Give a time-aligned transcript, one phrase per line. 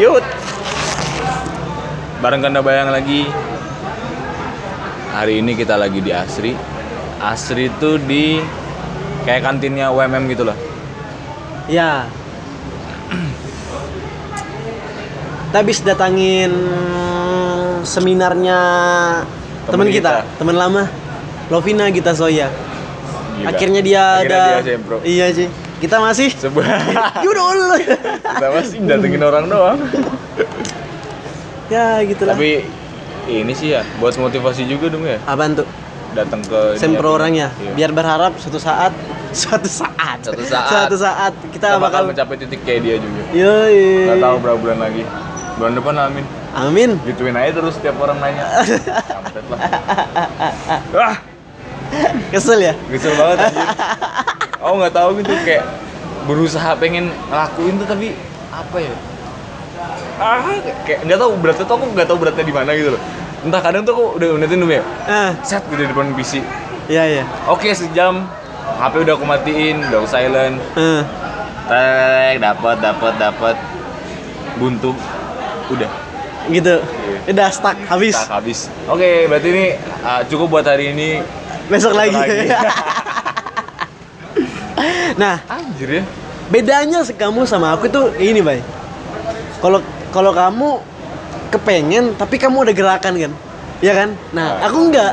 [0.00, 0.24] Yut.
[2.24, 3.28] Bareng Kanda Bayang lagi.
[5.12, 6.56] Hari ini kita lagi di Asri.
[7.20, 8.40] Asri itu di
[9.28, 10.56] kayak kantinnya UMM gitu loh.
[11.68, 12.08] Ya.
[15.52, 16.48] Kita habis datangin
[17.84, 18.58] seminarnya
[19.68, 20.38] teman Temen kita, kita.
[20.40, 20.82] teman lama.
[21.52, 22.48] Lovina Gita Soya.
[23.36, 23.52] Gila.
[23.52, 24.96] Akhirnya dia Akhirnya ada dia sempro.
[25.04, 25.48] Iya sih.
[25.80, 26.66] Kita masih Sebuah
[27.32, 27.78] Allah.
[28.36, 29.78] kita masih datengin orang doang.
[31.68, 32.36] ya gitulah.
[32.36, 32.68] Tapi
[33.26, 35.66] ini sih ya buat motivasi juga dong ya Apaan tuh?
[36.10, 37.54] datang ke Sempro orangnya.
[37.56, 37.70] Iya.
[37.72, 38.90] Biar berharap suatu saat
[39.32, 40.66] suatu saat Suatu saat.
[40.68, 43.22] suatu saat kita, kita bakal bakal mencapai titik kayak dia juga.
[43.30, 44.10] Yoi.
[44.10, 45.02] Gak tahu berapa bulan lagi.
[45.54, 46.24] Bulan depan amin.
[46.50, 46.90] Amin.
[47.06, 48.42] Gituin aja terus tiap orang nanya.
[49.14, 49.60] Kampret lah.
[50.90, 51.16] Wah,
[52.34, 52.74] Kesel ya?
[52.90, 53.66] Kesel banget anjir.
[54.60, 55.64] Aku nggak tahu gitu kayak
[56.24, 58.12] berusaha pengen ngelakuin tuh tapi
[58.52, 58.94] apa ya?
[60.20, 60.44] Ah,
[60.84, 63.02] kayak nggak tahu beratnya tuh aku nggak tahu beratnya di mana gitu loh.
[63.40, 66.44] Entah kadang tuh aku udah ngeliatin dulu ya, Ah, set gitu di depan PC.
[66.86, 67.24] iya iya.
[67.48, 68.28] Oke sejam,
[68.76, 70.60] HP udah aku matiin, udah aku silent.
[70.76, 71.02] Ah.
[71.64, 73.56] Tek, dapat, dapat, dapat.
[74.54, 74.92] Buntu,
[75.70, 75.88] udah.
[76.48, 76.82] gitu
[77.26, 78.68] udah stuck habis Tak habis.
[78.84, 79.66] Oke, berarti ini
[80.02, 81.24] ah, cukup buat hari ini.
[81.70, 82.44] besok lagi, lagi.
[85.16, 86.04] nah Anjir ya.
[86.48, 88.58] bedanya kamu sama aku tuh ini bay.
[89.60, 89.78] Kalau
[90.10, 90.68] kalau kamu
[91.50, 93.32] kepengen tapi kamu ada gerakan kan?
[93.80, 94.16] Ya kan?
[94.32, 94.68] Nah Ah.
[94.68, 95.12] aku enggak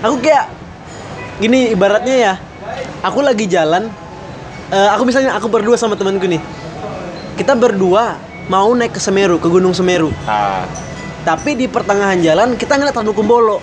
[0.00, 0.48] aku kayak
[1.38, 2.34] gini ibaratnya ya
[3.00, 3.88] aku lagi jalan
[4.68, 6.40] eh, aku misalnya aku berdua sama temanku nih.
[7.34, 10.12] Kita berdua mau naik ke Semeru ke Gunung Semeru.
[10.24, 10.64] Ah.
[11.24, 13.56] tapi di pertengahan jalan kita ngeliat Ranu Kumbolo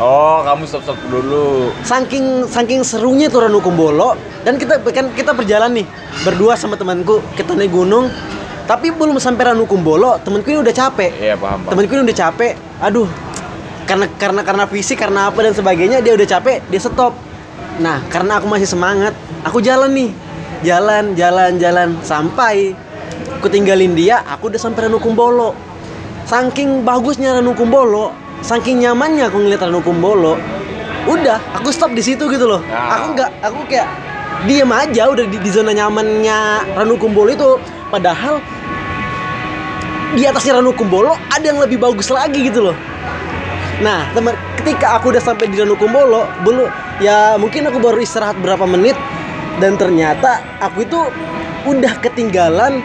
[0.00, 1.68] Oh, kamu stop-stop dulu.
[1.84, 4.16] saking saking serunya tuh Ranu Kumbolo.
[4.40, 5.86] Dan kita kan kita berjalan nih
[6.24, 8.08] berdua sama temanku kita naik gunung.
[8.64, 11.12] Tapi belum sampai Ranu Kumbolo temanku ini udah capek.
[11.20, 11.70] Iya, paham, paham.
[11.76, 12.52] temanku ini udah capek.
[12.80, 13.08] Aduh
[13.82, 17.12] karena karena karena fisik karena apa dan sebagainya dia udah capek dia stop.
[17.76, 19.12] Nah karena aku masih semangat
[19.44, 20.10] aku jalan nih.
[20.64, 21.88] Jalan jalan jalan.
[22.00, 22.72] Sampai
[23.36, 25.52] aku tinggalin dia aku udah sampai Ranu Kumbolo.
[26.24, 30.36] Saking bagusnya Ranu Kumbolo saking nyamannya aku ngeliat Ranu Kumbolo
[31.06, 32.98] udah aku stop di situ gitu loh Ah.
[32.98, 33.88] aku nggak aku kayak
[34.46, 36.38] diem aja udah di, di zona nyamannya
[36.74, 37.58] Ranu Kumbolo itu
[37.90, 38.42] padahal
[40.12, 42.76] di atasnya Ranu Kumbolo ada yang lebih bagus lagi gitu loh.
[43.80, 46.68] Nah, teman, ketika aku udah sampai di Ranu Kumbolo, belum
[47.00, 48.94] ya mungkin aku baru istirahat berapa menit
[49.58, 51.00] dan ternyata aku itu
[51.64, 52.84] udah ketinggalan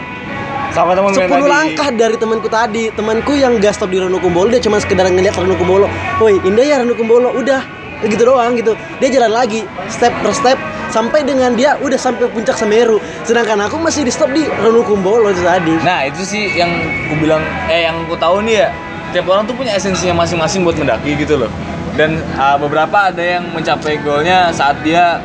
[0.76, 2.92] Sama teman 10 langkah dari temanku tadi.
[2.92, 5.88] Temanku yang gak stop di Ranu Kumbolo, dia cuma sekedar ngeliat Ranu Kumbolo.
[6.20, 7.32] Woi, indah ya Ranu Kumbolo.
[7.34, 7.64] Udah,
[8.06, 8.78] gitu doang gitu.
[9.02, 10.58] Dia jalan lagi, step per step
[10.88, 13.02] sampai dengan dia udah sampai puncak Semeru.
[13.26, 15.74] Sedangkan aku masih di stop di Ranu Kumbolo itu tadi.
[15.82, 16.70] Nah, itu sih yang
[17.10, 18.68] ku bilang eh yang ku tahu nih ya,
[19.10, 21.50] tiap orang tuh punya esensinya masing-masing buat mendaki gitu loh.
[21.98, 25.18] Dan ah, beberapa ada yang mencapai goalnya saat dia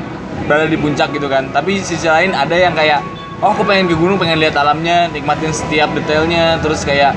[0.49, 1.53] berada di puncak gitu kan.
[1.53, 3.05] Tapi sisi lain ada yang kayak
[3.43, 7.11] oh aku pengen ke gunung, pengen lihat alamnya, nikmatin setiap detailnya, terus kayak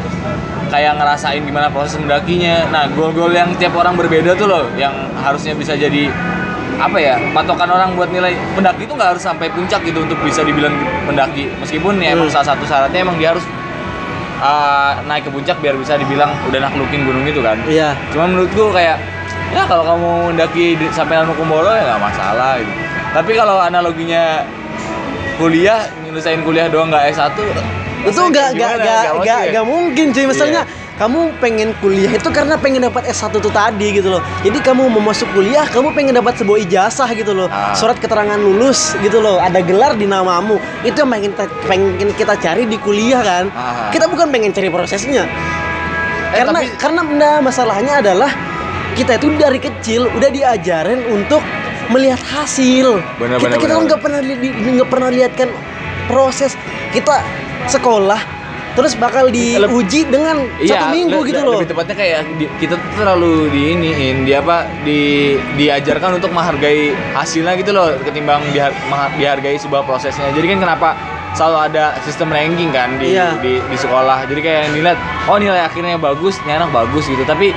[0.66, 2.66] kayak ngerasain gimana proses mendakinya.
[2.74, 4.90] Nah, goal-goal yang tiap orang berbeda tuh loh, yang
[5.22, 6.10] harusnya bisa jadi
[6.76, 10.44] apa ya patokan orang buat nilai pendaki itu nggak harus sampai puncak gitu untuk bisa
[10.44, 10.76] dibilang
[11.08, 12.36] pendaki meskipun ya emang Hmm.
[12.36, 13.40] salah satu syaratnya emang dia harus
[14.44, 17.96] uh, naik ke puncak biar bisa dibilang udah naklukin gunung itu kan Iya.
[18.12, 19.00] cuman menurutku kayak
[19.56, 22.72] ya kalau kamu mendaki sampai Kumbolo ya nggak masalah gitu
[23.16, 24.44] tapi kalau analoginya
[25.40, 25.80] kuliah
[26.16, 27.36] nyelesain kuliah doang nggak S1
[28.08, 29.36] itu nggak nggak nggak ya?
[29.52, 30.96] nggak mungkin cuy misalnya Iya.
[30.96, 35.04] kamu pengen kuliah itu karena pengen dapat S1 tuh tadi gitu loh jadi kamu mau
[35.04, 37.76] masuk kuliah kamu pengen dapat sebuah ijazah gitu loh Ah.
[37.76, 42.34] surat keterangan lulus gitu loh ada gelar di namamu itu yang pengen kita, pengen kita
[42.40, 43.92] cari di kuliah kan Ah.
[43.92, 45.28] kita bukan pengen cari prosesnya
[46.26, 48.28] Eh, karena tapi- karena nah, masalahnya adalah
[48.92, 51.38] kita itu dari kecil udah diajarin untuk
[51.86, 52.98] melihat hasil.
[53.16, 54.20] Benar, kita benar, kita benar, nggak pernah
[54.74, 55.48] nggak pernah lihat kan
[56.06, 56.54] proses
[56.90, 57.20] kita
[57.66, 58.38] sekolah
[58.72, 61.56] terus bakal diuji dengan satu minggu gitu loh.
[61.56, 65.00] Lebih tepatnya kayak di- kita tuh terlalu diiniin, di apa di
[65.56, 68.76] diajarkan untuk menghargai hasilnya gitu loh ketimbang dihar-
[69.16, 70.28] dihargai sebuah prosesnya.
[70.28, 70.88] Jadi kan kenapa
[71.32, 73.40] selalu ada sistem ranking kan di, Iya.
[73.40, 74.28] di di sekolah.
[74.28, 77.24] Jadi kayak yang dilihat, oh nilai akhirnya bagus, ini anak bagus gitu.
[77.24, 77.56] Tapi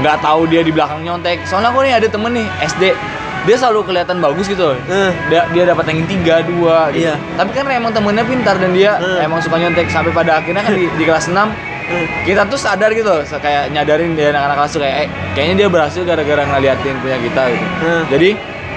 [0.00, 1.44] nggak tahu dia di belakang nyontek.
[1.44, 2.96] Soalnya aku nih ada temen nih SD,
[3.44, 4.78] dia selalu kelihatan bagus gitu loh.
[4.86, 5.12] Eh.
[5.28, 7.04] Dia, dia dapat ranking 3, 2 gitu.
[7.04, 7.14] Iya.
[7.36, 9.20] Tapi kan emang temennya pintar dan dia Eh.
[9.20, 11.52] emang suka nyontek sampai pada akhirnya kan di, di kelas 6
[11.84, 12.08] Eh.
[12.24, 15.68] kita tuh sadar gitu loh, kayak nyadarin dia anak-anak kelas tuh kayak eh, kayaknya dia
[15.68, 17.66] berhasil gara-gara ngeliatin punya kita gitu.
[17.80, 18.02] Hmm.
[18.08, 18.28] Jadi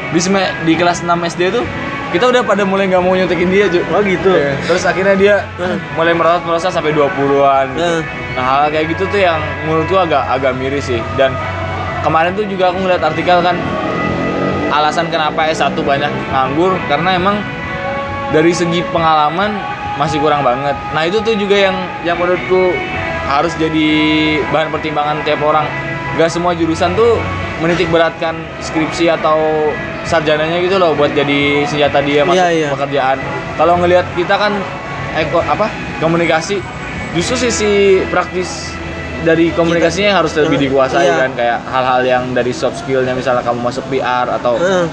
[0.08, 0.20] di
[0.64, 1.64] di kelas 6 SD tuh
[2.08, 4.32] kita udah pada mulai nggak mau nyontekin dia cuy Oh gitu.
[4.32, 4.56] Iya.
[4.64, 5.80] terus akhirnya dia Hmm.
[5.96, 7.84] mulai merosot merosot sampai 20-an gitu.
[7.86, 8.02] Hmm.
[8.36, 11.32] nah hal kayak gitu tuh yang menurutku agak agak miris sih dan
[12.00, 13.56] kemarin tuh juga aku ngeliat artikel kan
[14.70, 17.40] alasan kenapa S1 banyak nganggur karena emang
[18.30, 19.56] dari segi pengalaman
[19.96, 20.76] masih kurang banget.
[20.94, 22.76] Nah itu tuh juga yang yang menurutku
[23.28, 23.90] harus jadi
[24.52, 25.66] bahan pertimbangan tiap orang.
[26.16, 27.18] Gak semua jurusan tuh
[27.60, 29.70] menitik beratkan skripsi atau
[30.06, 32.68] sarjananya gitu loh buat jadi senjata dia masuk Iya, iya.
[32.72, 33.18] pekerjaan.
[33.58, 34.54] Kalau ngelihat kita kan
[35.18, 35.68] eko apa
[35.98, 36.62] komunikasi
[37.12, 38.77] justru sisi praktis
[39.26, 41.16] dari komunikasinya yang harus lebih Eh, dikuasai iya.
[41.26, 44.86] kan kayak hal-hal yang dari soft skillnya misalnya kamu masuk PR atau Heeh.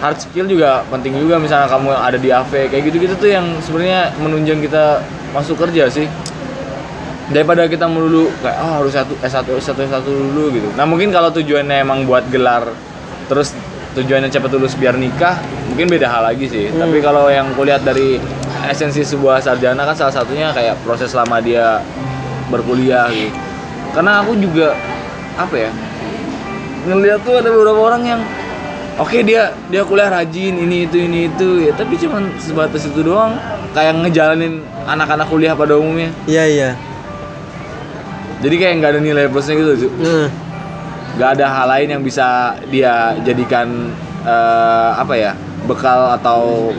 [0.00, 3.46] hard skill juga penting juga misalnya kamu yang ada di AV kayak gitu-gitu tuh yang
[3.60, 6.08] sebenarnya menunjang kita masuk kerja sih
[7.26, 10.68] daripada kita melulu kayak ah harus satu S1 S1 S1 dulu gitu.
[10.78, 12.70] Nah, mungkin kalau tujuannya emang buat gelar
[13.26, 13.50] terus
[13.98, 16.70] tujuannya cepat lulus biar nikah, mungkin beda hal lagi sih.
[16.70, 16.86] Hmm.
[16.86, 18.22] Tapi kalau yang kulihat dari
[18.70, 21.82] esensi sebuah sarjana kan salah satunya kayak proses lama dia
[22.46, 23.34] berkuliah gitu.
[23.96, 24.76] Karena aku juga
[25.40, 25.70] apa ya?
[26.86, 28.20] ngeliat tuh ada beberapa orang yang
[29.02, 33.34] oke dia dia kuliah rajin ini itu ini itu ya tapi cuman sebatas itu doang
[33.74, 36.70] kayak ngejalanin anak-anak kuliah pada umumnya Iya iya.
[38.38, 39.90] jadi kayak nggak ada nilai plusnya gitu
[41.18, 43.90] nggak ada hal lain yang bisa dia jadikan
[44.22, 45.32] eh, apa ya
[45.66, 46.70] bekal atau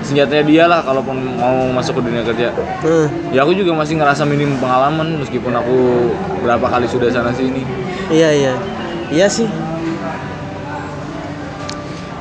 [0.00, 2.52] senjatanya dia lah kalaupun mau masuk ke dunia kerja
[2.82, 3.08] Heeh.
[3.36, 6.10] ya aku juga masih ngerasa minim pengalaman meskipun aku
[6.40, 7.62] berapa kali sudah sana sini
[8.10, 8.54] Iya iya.
[9.10, 9.46] Iya sih.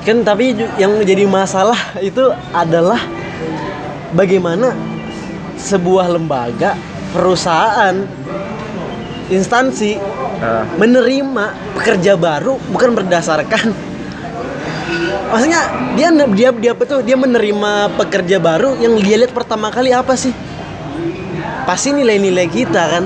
[0.05, 1.77] Kan tapi yang menjadi masalah
[2.09, 3.01] itu adalah
[4.13, 4.73] bagaimana
[5.57, 6.77] sebuah lembaga,
[7.11, 8.05] perusahaan,
[9.33, 9.97] instansi
[10.39, 13.75] Nah, menerima pekerja baru bukan berdasarkan
[15.29, 15.61] maksudnya
[15.93, 20.13] dia dia dia apa tuh dia menerima pekerja baru yang dia lihat pertama kali apa
[20.13, 20.33] sih
[21.63, 23.05] pasti nilai-nilai kita kan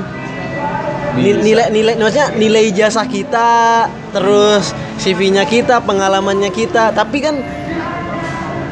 [1.13, 1.45] Ni- Bisa.
[1.45, 7.37] nilai nilai maksudnya nilai jasa kita terus CV-nya kita pengalamannya kita tapi kan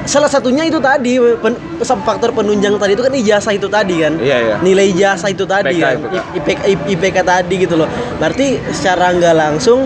[0.01, 4.37] salah satunya itu tadi pen- faktor penunjang tadi itu kan ijazah itu tadi kan Iya,
[4.41, 4.55] iya.
[4.57, 6.15] nilai ijazah itu tadi IPK, kan IPK.
[6.33, 7.85] IPK, IPK tadi gitu loh
[8.17, 9.85] berarti secara nggak langsung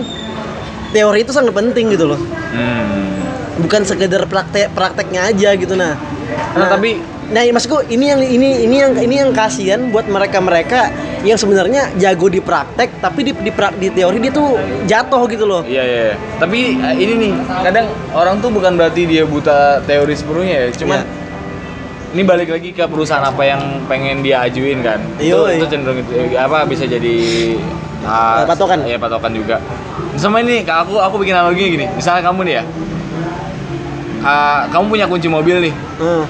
[0.90, 3.25] teori itu sangat penting gitu loh hmm.
[3.56, 5.96] Bukan sekedar praktek prakteknya aja gitu nah
[6.56, 10.90] Nah, tapi nah maksudku ini yang ini ini yang ini yang kasihan buat mereka mereka
[11.22, 15.44] yang sebenarnya jago di praktek tapi di di, prak- di teori dia tuh jatuh gitu
[15.44, 16.02] loh Iya iya.
[16.02, 16.14] iya.
[16.36, 17.32] Tapi eh, ini nih,
[17.62, 20.68] kadang orang tuh bukan berarti dia buta teori sepenuhnya ya.
[20.72, 21.06] Cuman Iya.
[22.12, 24.98] ini balik lagi ke perusahaan apa yang pengen dia ajuin kan.
[25.16, 25.70] Iya, itu, itu iya.
[25.70, 27.14] cenderung itu eh, apa bisa jadi
[28.06, 28.82] Eh, patokan.
[28.82, 29.58] Iya patokan juga.
[30.14, 31.86] Sama ini, aku aku bikin analogi gini.
[31.90, 32.64] Misalnya kamu nih ya.
[34.26, 35.74] Ah, kamu punya kunci mobil nih.
[35.96, 36.24] Heeh.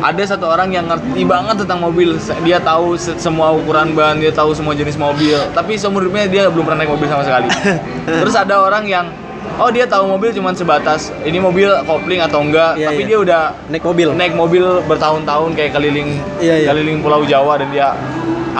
[0.00, 2.16] Ada satu orang yang ngerti banget tentang mobil.
[2.40, 5.36] Dia tahu se- semua ukuran ban, dia tahu semua jenis mobil.
[5.50, 7.48] Tapi seumur hidupnya dia belum pernah naik mobil sama sekali.
[8.20, 9.08] Terus ada orang yang
[9.56, 13.08] oh dia tahu mobil cuman sebatas ini mobil kopling atau enggak, Iya, tapi iya.
[13.08, 16.68] dia udah naik mobil naik mobil bertahun-tahun kayak keliling Iya, iya.
[16.68, 17.92] keliling Pulau Jawa dan dia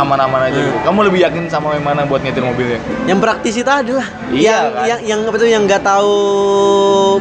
[0.00, 0.66] aman-aman aja Hmm.
[0.66, 0.78] gitu.
[0.82, 2.80] Kamu lebih yakin sama yang mana buat nyetir mobilnya?
[3.04, 4.84] yang praktis itu adalah Iya, yang kan?
[4.86, 6.14] yang yang apa tuh yang nggak tahu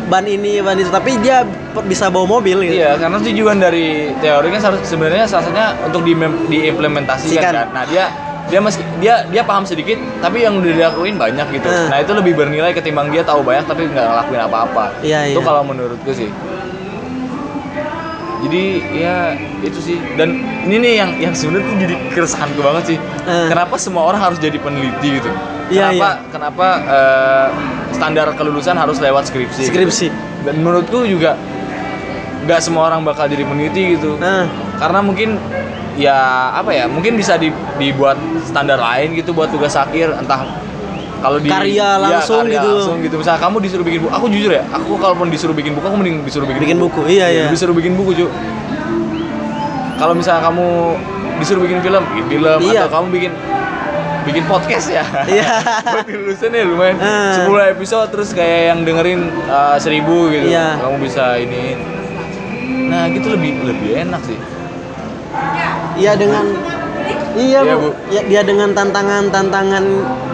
[0.05, 1.43] ban ini ban itu tapi dia
[1.85, 3.87] bisa bawa mobil gitu Iya, karena tujuan dari
[4.17, 5.45] teori kan sebenarnya salah
[5.81, 6.13] untuk di
[6.49, 7.53] diimplementasikan Sikan.
[7.53, 7.67] kan.
[7.71, 8.09] Nah, dia
[8.50, 11.69] dia meski dia dia paham sedikit, tapi yang udah dilakuin banyak gitu.
[11.69, 11.88] Hmm.
[11.88, 14.86] Nah, itu lebih bernilai ketimbang dia tahu banyak tapi nggak ngelakuin apa-apa.
[15.05, 15.45] Iya, Itu iya.
[15.45, 16.29] kalau menurutku sih.
[18.39, 18.63] Jadi
[18.96, 22.98] ya itu sih dan ini nih yang yang sebenarnya tuh jadi keresahanku banget sih.
[23.27, 23.48] Hmm.
[23.51, 25.27] Kenapa semua orang harus jadi peneliti gitu?
[25.69, 27.48] Iya, kenapa kenapa eh,
[27.91, 29.67] standar kelulusan harus lewat skripsi?
[29.67, 29.72] gitu?
[29.75, 30.08] skripsi
[30.48, 31.36] dan menurutku juga
[32.48, 34.48] nggak semua orang bakal jadi peneliti gitu nah
[34.79, 35.36] karena mungkin
[36.00, 36.15] ya
[36.55, 38.15] apa ya mungkin bisa di- dibuat
[38.48, 40.48] standar lain gitu buat tugas akhir entah
[41.19, 42.69] kalau di Karya iya, langsung karya gitu.
[42.71, 45.85] langsung gitu misalnya kamu disuruh bikin buku aku jujur ya aku kalaupun disuruh bikin buku
[45.85, 47.45] aku mending disuruh bikin, Bikin buku, iya, iya.
[47.47, 48.29] disuruh bikin buku cuy
[49.95, 50.67] kalau misalnya kamu
[51.38, 52.79] disuruh bikin film bikin film Iya.
[52.83, 53.31] atau kamu bikin
[54.21, 55.47] bikin podcast ya Iya.
[55.95, 57.47] buat lulusan ya lumayan Ah.
[57.47, 60.79] 10 episode terus kayak yang dengerin uh, seribu gitu Iya.
[60.79, 61.75] kamu bisa ini
[62.88, 64.39] nah gitu lebih lebih enak sih
[65.95, 66.47] iya dengan
[67.39, 67.79] iya, Iya, bu.
[67.81, 67.89] Bu.
[68.10, 69.84] Ya, dia dengan tantangan tantangan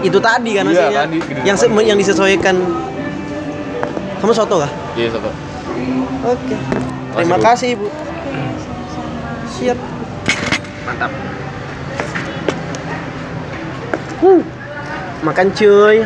[0.01, 1.01] itu tadi kan Iya, maksudnya?
[1.03, 1.83] tadi, gede yang banget.
[1.85, 2.55] yang disesuaikan.
[4.17, 4.71] Kamu soto kah?
[4.93, 5.29] Iya soto.
[6.25, 6.55] Oke.
[7.13, 7.43] Terima Bu.
[7.43, 7.87] kasih ibu
[9.47, 9.77] siap.
[10.83, 11.11] Mantap.
[14.17, 14.41] Hmm.
[15.21, 15.97] makan cuy.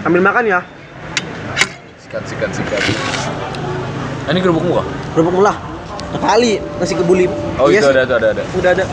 [0.00, 0.60] Ambil makan ya.
[1.98, 2.82] Sikat sikat sikat.
[4.28, 4.82] Ini kerupuk muka?
[5.12, 5.56] kerupuk mulah
[6.16, 7.28] kali nasi kebuli.
[7.56, 8.42] Oh Iya itu ada, itu ada, ada.
[8.54, 8.84] udah ada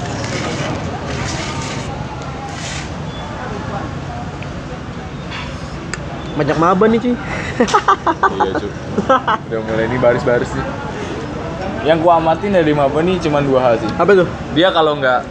[6.36, 7.16] banyak maba nih cuy
[8.36, 8.72] iya cuy.
[9.48, 10.66] Udah mulai ini baris-baris nih.
[11.86, 13.88] Yang gua amatin dari Maba nih cuma dua hal sih.
[13.96, 15.22] apa tuh Dia kalau nggak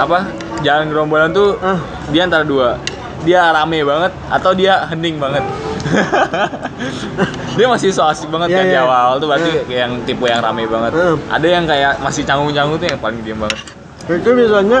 [0.00, 0.18] apa
[0.64, 2.80] jalan gerombolan tuh ah dia antara dua.
[3.22, 5.44] Dia rame banget atau dia hening banget.
[7.58, 8.82] dia masih so asik banget Iya, kan di iya.
[8.82, 10.92] awal tuh berarti kayak yang tipe yang rame banget.
[10.94, 11.14] Iya.
[11.30, 13.60] Ada yang kayak masih canggung-canggung tuh yang paling diam banget.
[14.08, 14.80] itu biasanya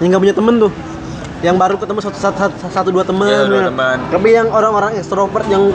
[0.00, 0.72] yang nggak punya temen tuh
[1.38, 3.70] yang baru ketemu satu satu, satu, satu dua temen dua ya.
[3.70, 3.98] teman.
[4.10, 5.70] tapi yang orang-orang ekstrovert yang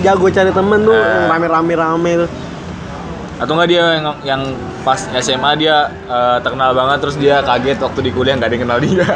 [0.00, 1.28] jago cari temen tuh Eh.
[1.28, 2.30] rame-rame rame tuh
[3.36, 4.42] Atau enggak dia yang yang
[4.80, 8.64] pas SMA dia eh, terkenal banget terus dia kaget waktu di kuliah nggak ada yang
[8.64, 9.04] kenal dia.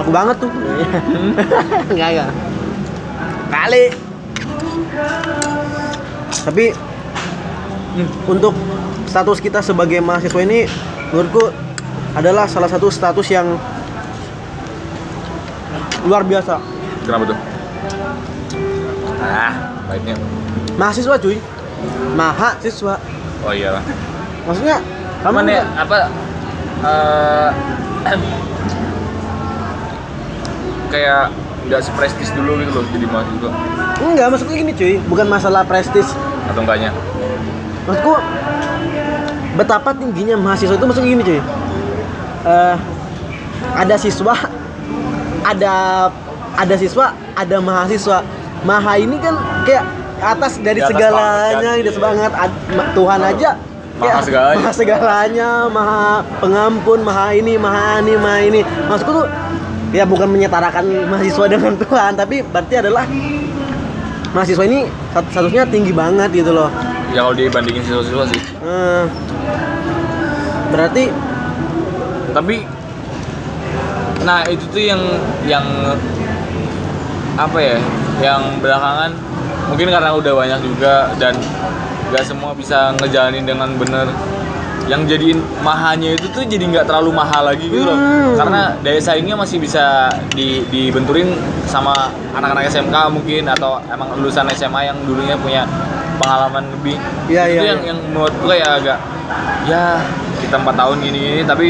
[0.00, 0.48] aku banget tuh
[1.92, 2.30] enggak enggak
[3.50, 3.84] kali
[6.40, 6.64] tapi
[8.24, 8.54] untuk
[9.04, 10.64] status kita sebagai mahasiswa ini
[11.12, 11.52] menurutku
[12.14, 13.46] adalah salah satu status yang
[16.06, 16.58] luar biasa.
[17.06, 17.38] Kenapa tuh?
[19.20, 19.52] Ah,
[19.86, 20.16] baiknya.
[20.80, 21.38] mahasiswa cuy.
[22.16, 22.94] Mahasiswa.
[23.44, 23.84] Oh iyalah.
[24.40, 24.80] maksudnya
[25.20, 26.08] kamu ya apa
[26.80, 27.50] eh
[30.92, 31.28] kayak
[31.68, 33.50] nggak seprestis dulu gitu loh jadi mahasiswa.
[34.00, 34.94] Enggak maksudnya gini cuy.
[35.06, 36.08] Bukan masalah prestis.
[36.48, 36.90] Atau enggaknya?
[37.84, 38.14] Maksudku
[39.60, 41.40] betapa tingginya mahasiswa itu maksudnya gini cuy
[42.40, 42.76] Eh,
[43.76, 44.32] ada siswa
[45.44, 45.74] ada
[46.56, 48.24] ada siswa ada mahasiswa.
[48.60, 49.84] Maha ini kan kayak
[50.20, 52.04] atas dari atas segalanya banget di atas iya.
[52.04, 52.30] banget
[52.92, 53.50] Tuhan aja
[53.96, 54.56] Maha ya, segalanya.
[54.60, 56.04] maha segalanya maha
[56.40, 58.60] pengampun maha ini maha ini maha ini.
[58.64, 59.26] Maksudku tuh
[59.96, 63.04] ya bukan menyetarakan mahasiswa dengan Tuhan tapi berarti adalah
[64.32, 66.68] mahasiswa ini stat- statusnya tinggi banget gitu loh.
[67.16, 68.40] Ya kalau dibandingin siswa-siswa sih.
[68.60, 69.04] Eh,
[70.68, 71.04] berarti
[72.30, 72.64] tapi
[74.20, 75.00] nah itu tuh yang
[75.48, 75.64] yang
[77.40, 77.76] apa ya
[78.20, 79.16] yang belakangan
[79.72, 81.32] mungkin karena udah banyak juga dan
[82.10, 84.10] nggak semua bisa ngejalanin dengan bener
[84.90, 88.34] yang jadiin mahanya itu tuh jadi nggak terlalu mahal lagi gitu loh Hmm.
[88.34, 91.34] karena daya saingnya masih bisa di, dibenturin
[91.66, 95.62] sama anak-anak SMK mungkin atau emang lulusan SMA yang dulunya punya
[96.20, 96.96] pengalaman lebih
[97.26, 97.88] Iya, itu iya, yang iya.
[97.88, 98.98] yang menurut gue ya agak
[99.64, 99.84] ya
[100.38, 101.66] kita empat tahun gini gini tapi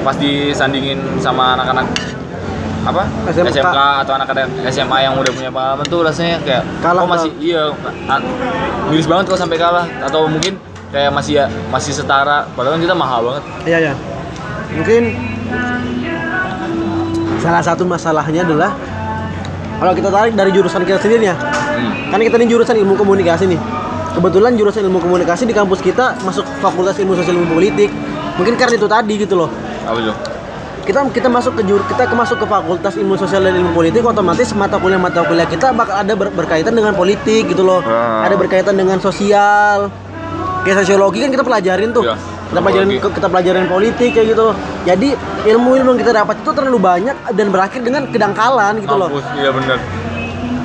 [0.00, 1.86] pas disandingin sama anak-anak
[2.80, 3.52] apa SMK.
[3.54, 7.62] SMK atau anak-anak SMA yang udah punya pengalaman tuh rasanya kayak Kalah, kok masih iya
[8.06, 8.24] a-
[8.86, 10.56] miris banget kalau sampai kalah atau mungkin
[10.88, 13.94] kayak masih ya masih setara padahal kan kita mahal banget Iya ya.
[14.70, 15.02] Mungkin
[17.38, 18.72] salah satu masalahnya adalah
[19.78, 21.36] kalau kita tarik dari jurusan kita sendiri ya.
[21.36, 22.10] hmm.
[22.10, 23.60] Kan kita ini jurusan ilmu komunikasi nih.
[24.14, 27.90] Kebetulan jurusan ilmu komunikasi di kampus kita masuk Fakultas Ilmu Sosial Ilmu Politik.
[28.40, 29.50] Mungkin karena itu tadi gitu loh.
[29.84, 30.16] apa tuh
[30.84, 34.00] Kita kita masuk ke jur, kita ke masuk ke Fakultas Ilmu Sosial dan Ilmu Politik
[34.00, 37.84] otomatis mata kuliah mata kuliah kita bakal ada ber- berkaitan dengan politik gitu loh.
[37.84, 38.24] Ah.
[38.24, 39.92] Ada berkaitan dengan sosial.
[40.64, 42.08] Kayak sosiologi kan kita pelajarin tuh.
[42.08, 42.16] Iya,
[42.48, 44.46] kita pelajarin kita pelajarin politik kayak gitu.
[44.88, 45.08] Jadi
[45.46, 49.08] ilmu-ilmu yang kita dapat itu terlalu banyak dan berakhir dengan kedangkalan gitu loh.
[49.12, 50.07] mampus iya bener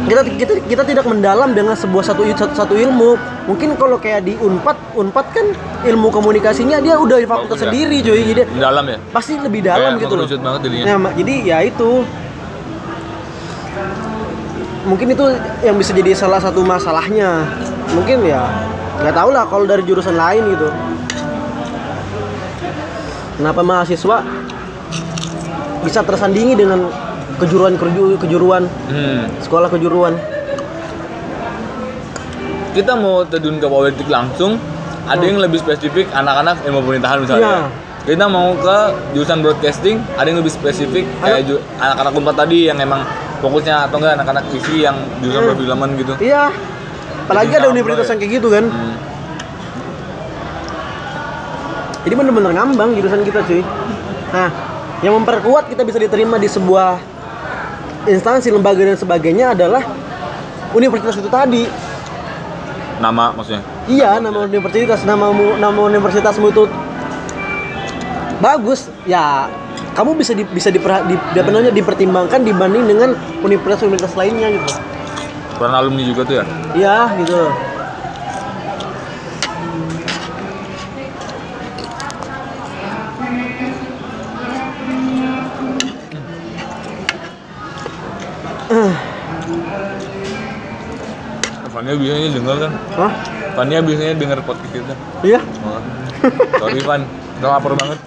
[0.03, 3.15] Kita kita kita tidak mendalam dengan sebuah satu satu, satu ilmu.
[3.47, 5.45] Mungkin kalau kayak di Unpad, Unpad kan
[5.87, 7.71] ilmu komunikasinya dia udah di fakultas ya.
[7.71, 8.21] sendiri cuy.
[8.35, 10.27] Jadi dalam ya pasti lebih dalam Kayak gitu loh.
[10.27, 11.89] banget Nah, jadi ya itu
[14.83, 15.25] mungkin itu
[15.63, 17.47] yang bisa jadi salah satu masalahnya.
[17.95, 18.43] Mungkin ya
[18.99, 20.67] nggak tahu lah kalau dari jurusan lain gitu.
[23.39, 24.17] Kenapa mahasiswa
[25.83, 26.91] bisa tersandingi dengan
[27.35, 29.41] kejuruan keju- kejuruan hmm.
[29.41, 30.13] sekolah kejuruan?
[32.73, 34.57] kita mau terjun ke politik langsung
[35.05, 37.61] ada yang lebih spesifik anak-anak ilmu pemerintahan misalnya Iya.
[38.03, 38.77] kita mau ke
[39.13, 41.45] jurusan broadcasting ada yang lebih spesifik kayak
[41.77, 43.05] anak-anak unpad tadi yang emang
[43.39, 45.49] fokusnya atau enggak anak-anak isi yang jurusan Hmm.
[45.53, 46.49] perfilman gitu Iya.
[47.23, 48.11] Apalagi Jadi ada universitas ya.
[48.11, 48.65] yang kayak gitu kan.
[48.67, 48.95] Hmm.
[52.03, 53.63] Jadi bener-bener ngambang jurusan kita cuy.
[54.33, 54.49] Nah,
[54.99, 56.99] yang memperkuat kita bisa diterima di sebuah
[58.07, 59.83] instansi, lembaga dan sebagainya adalah
[60.73, 61.63] universitas itu tadi.
[63.01, 66.63] nama maksudnya Iya, nama universitas, namamu, nama universitasmu itu
[68.39, 68.87] bagus.
[69.03, 69.51] Ya,
[69.91, 73.09] kamu bisa di, bisa diper, di, namanya, dipertimbangkan dibanding dengan
[73.43, 74.71] universitas-universitas lainnya gitu.
[75.59, 77.39] peran alumni juga tuh ya Iya, gitu.
[91.83, 92.71] Fania biasanya denger kan.
[92.95, 93.11] Hah?
[93.59, 94.95] Fania biasanya denger podcast kita.
[95.19, 95.43] Iya?
[95.67, 95.83] Oh.
[96.63, 97.03] Sorry Van,
[97.43, 97.99] udah lapar banget.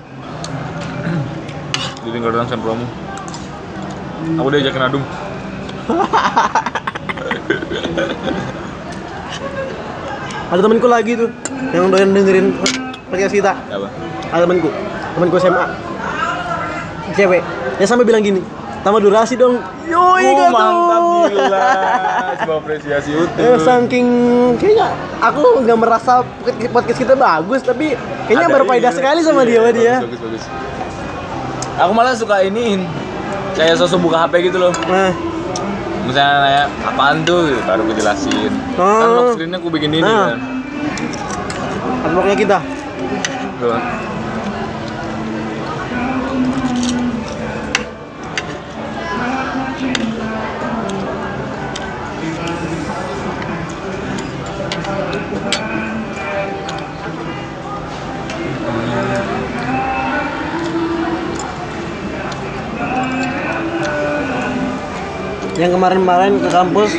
[2.09, 2.89] Jadi nggak dalam promo.
[4.41, 5.05] Aku udah ajakin adum.
[10.57, 11.29] Ada temanku lagi tuh
[11.77, 12.57] yang doyan dengerin
[13.13, 13.53] podcast kita.
[13.53, 13.93] Apa?
[14.33, 14.73] Ada temanku,
[15.21, 15.69] temanku SMA.
[17.13, 17.45] Cewek.
[17.77, 18.41] Dia sampai bilang gini,
[18.87, 19.59] tambah durasi dong.
[19.83, 21.25] Yoi Oh, kan mantap tuh.
[21.29, 21.59] gila.
[22.39, 23.43] Sebuah apresiasi utuh.
[23.43, 24.07] Eh, saking
[24.57, 24.87] kayaknya
[25.19, 26.23] aku nggak merasa
[26.71, 28.97] podcast kita bagus tapi kayaknya Ada berfaedah ini.
[28.97, 29.95] sekali sama dia Iya, sama dia.
[30.01, 30.43] Bagus, bagus.
[31.77, 32.87] Aku malah suka ini
[33.53, 34.71] kayak sosok buka HP gitu loh.
[34.87, 35.11] Nah,
[36.07, 38.53] Misalnya nanya apaan tuh, gitu, baru gue jelasin.
[38.73, 39.11] Kan Oh.
[39.19, 40.31] lock screennya gue bikin ini Ah.
[40.31, 40.39] kan.
[42.07, 42.59] advoknya kita.
[43.59, 43.75] Tuh.
[65.57, 66.91] Yang kemarin-kemarin ke kampus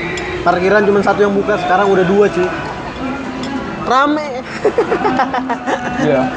[0.41, 2.47] parkiran cuma satu yang buka, sekarang udah dua cuy.
[3.87, 4.27] Rame.
[5.97, 6.29] Iya.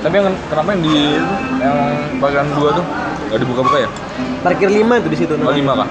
[0.00, 0.96] Tapi yang kenapa yang di
[1.60, 1.76] yang
[2.16, 2.84] bagian dua tuh
[3.28, 3.88] nggak dibuka-buka ya?
[4.40, 5.36] Parkir lima itu di situ.
[5.36, 5.88] Oh lima kah?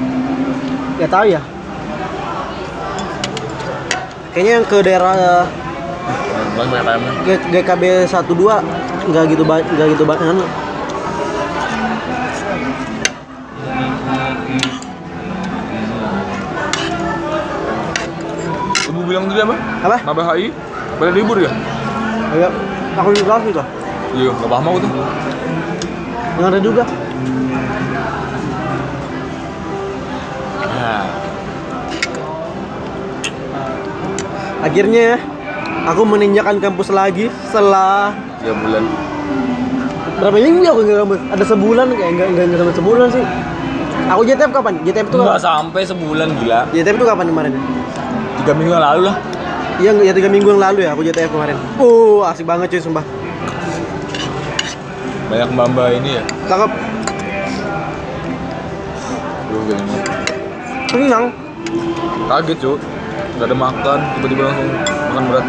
[0.97, 1.41] Ya tahu ya.
[4.33, 5.45] Kayaknya yang ke daerah eh,
[6.57, 10.49] Banyak banyak GKB 12 nggak gitu nggak gitu banget.
[19.19, 19.55] Bilang tadi apa?
[19.83, 19.97] Apa?
[20.07, 20.47] Mabah HI
[20.95, 21.51] pada libur ya?
[22.31, 22.47] Ya,
[22.95, 23.65] aku juga sih tuh.
[24.15, 24.89] Iya, nggak paham aku tuh.
[26.39, 26.83] Yang ada juga.
[30.71, 31.03] Nah,
[34.59, 35.15] Akhirnya
[35.87, 38.83] aku meninjakan kampus lagi setelah tiga bulan.
[40.19, 41.19] berapa minggu aku nggak kampus?
[41.31, 43.23] Ada sebulan kayak enggak enggak enggak sampai sebulan sih.
[44.09, 44.73] Aku JTF kapan?
[44.83, 45.43] JTF itu Nggak kapan?
[45.43, 46.59] sampai sebulan gila.
[46.71, 47.53] JTF itu kapan kemarin?
[48.49, 49.15] Tiga minggu yang lalu lah.
[49.77, 51.53] Iya, ya tiga minggu yang lalu ya aku JTF kemarin.
[51.77, 53.05] Oh, asik banget cuy, sumpah.
[55.29, 56.25] Banyak mbak-mbak ini ya.
[56.49, 56.71] Cakep.
[59.53, 60.01] Duh, banget.
[60.89, 61.25] Kenyang.
[62.25, 62.81] Kaget cuy.
[63.37, 64.69] Gak ada makan, tiba-tiba langsung
[65.13, 65.45] makan berat.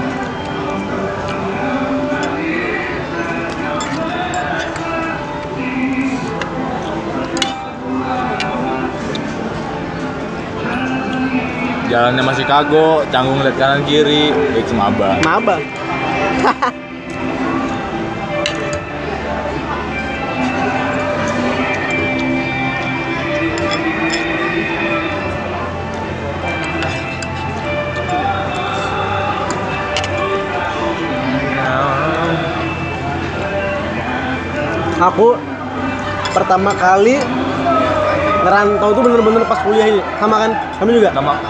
[11.90, 15.18] Jalannya masih kago, canggung lihat kanan kiri, baik semaba.
[15.26, 15.58] Maba.
[35.10, 35.34] Aku
[36.30, 37.18] pertama kali
[38.46, 41.49] ngerantau tuh bener-bener pas kuliah ini sama kan kamu juga Nama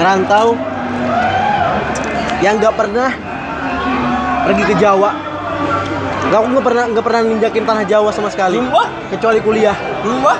[0.00, 0.56] ngerantau
[2.40, 3.10] yang nggak pernah
[4.48, 5.10] pergi ke Jawa
[6.20, 8.88] nggak aku nggak pernah nggak pernah ninjakin tanah Jawa sama sekali Sumpah?
[9.12, 10.32] kecuali kuliah aku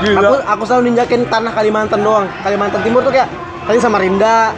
[0.00, 0.42] Gila.
[0.48, 3.28] aku selalu ninjakin tanah Kalimantan doang Kalimantan Timur tuh kayak
[3.68, 4.50] tadi Samarinda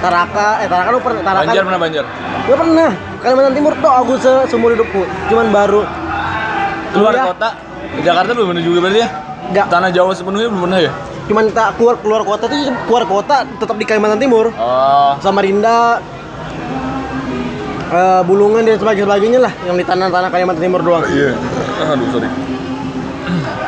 [0.00, 2.04] Taraka eh Taraka lu pernah Taraka Banjar pernah Banjar.
[2.48, 5.82] Gak pernah Kalimantan Timur tuh aku se seumur hidupku cuman baru
[6.90, 7.50] Keluar kuliah, kota.
[7.90, 9.08] Ke Jakarta belum pernah juga berarti ya?
[9.50, 10.92] nggak Tanah Jawa sepenuhnya belum pernah ya?
[11.30, 16.02] Cuman tak keluar keluar kota tuh keluar kota tetap di Kalimantan Timur Oh, Samarinda
[17.88, 21.04] eh, Bulungan dan sebagainya sebagainya lah yang di tanah-tanah Kalimantan Timur doang.
[21.06, 21.34] iya.
[21.86, 22.28] Aduh, sorry.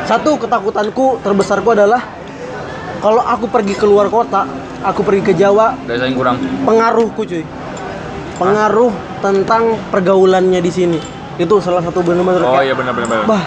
[0.03, 2.03] Satu ketakutanku terbesarku adalah
[2.99, 4.43] kalau aku pergi keluar kota,
[4.81, 6.35] aku pergi ke Jawa, saing kurang.
[6.63, 7.43] pengaruhku cuy.
[8.33, 10.99] Pengaruh tentang pergaulannya di sini.
[11.33, 13.25] Itu salah satu benar-benar Oh kayak, iya benar benar benar.
[13.25, 13.43] bah,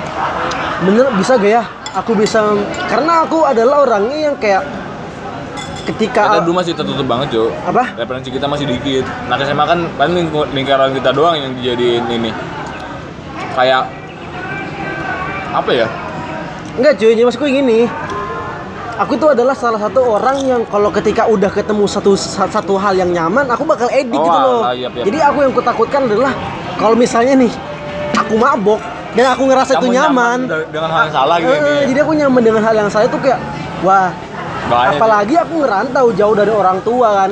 [0.83, 1.63] bener bisa gak ya?
[1.97, 2.53] Aku bisa
[2.93, 4.61] karena aku adalah orangnya yang kayak
[5.89, 7.51] ketika Kita dulu masih tertutup banget, Cuk.
[7.65, 7.97] apa?
[7.97, 9.05] Referensi kita masih dikit.
[9.33, 12.31] Nah, SMA kan paling lingkaran kita doang yang dijadiin ini.
[13.57, 13.89] Kayak
[15.57, 15.87] apa ya?
[16.77, 17.89] Enggak cuy, jadi maksudku gini
[18.97, 23.13] Aku itu adalah salah satu orang yang kalau ketika udah ketemu satu satu hal yang
[23.13, 24.61] nyaman, aku bakal edit Oh, gitu loh.
[24.65, 25.05] alah, iya, iya.
[25.05, 26.33] Jadi aku yang kutakutkan adalah
[26.77, 27.53] kalau misalnya nih
[28.17, 28.81] aku mabok
[29.17, 31.51] dan aku ngerasa itu Kamu nyaman, de- dengan hal yang salah gitu.
[31.51, 33.41] Eh, jadi aku nyaman dengan hal yang salah itu kayak
[33.81, 34.13] wah,
[34.67, 37.31] Bahaya, apalagi aku ngerantau jauh dari orang tua kan.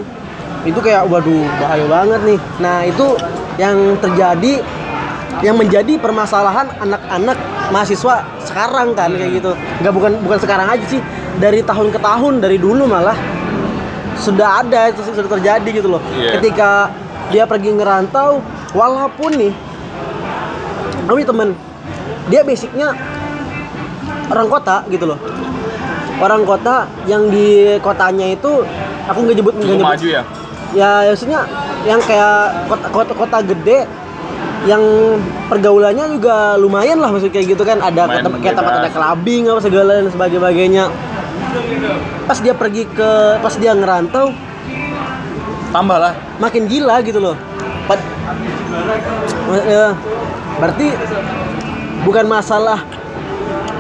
[0.65, 2.39] Itu kayak waduh bahaya banget nih.
[2.57, 3.07] Nah, itu
[3.57, 4.65] yang terjadi
[5.43, 7.37] yang menjadi permasalahan anak-anak
[7.69, 9.53] mahasiswa sekarang kan kayak gitu.
[9.83, 11.05] Nggak bukan bukan sekarang aja sih,
[11.37, 13.17] dari tahun ke tahun, dari dulu malah.
[14.15, 16.39] sudah ada itu sudah terjadi gitu loh Iya.
[16.39, 16.87] ketika
[17.29, 18.39] dia pergi ngerantau
[18.71, 19.51] walaupun nih
[21.05, 21.49] punya temen
[22.27, 22.89] dia basicnya
[24.27, 25.19] orang kota gitu loh.
[26.15, 28.63] Orang kota yang di kotanya itu
[29.05, 29.87] aku nggak nyebut nggak nyebut.
[29.87, 30.23] maju ya?
[30.75, 31.41] Ya maksudnya
[31.85, 33.85] yang kayak kota, kota kota gede
[34.65, 34.81] yang
[35.53, 37.79] pergaulannya juga lumayan lah maksudnya kayak gitu kan.
[37.79, 40.85] Ada Lumayan kota, kayak tempat ada clubbing apa segala dan sebagainya.
[42.25, 44.33] Pas dia pergi ke pas dia ngerantau
[45.71, 46.15] tambah lah.
[46.39, 47.37] makin gila gitu loh.
[47.85, 48.13] Pad-
[49.69, 49.93] Ya,
[50.57, 50.87] berarti
[52.05, 52.85] bukan masalah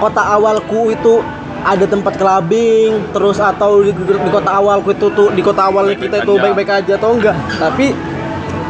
[0.01, 1.21] kota awalku itu
[1.65, 6.21] ada tempat clubbing terus atau di, di kota awalku itu tuh di kota awal kita
[6.21, 7.37] itu baik-baik aja atau enggak.
[7.57, 7.97] Tapi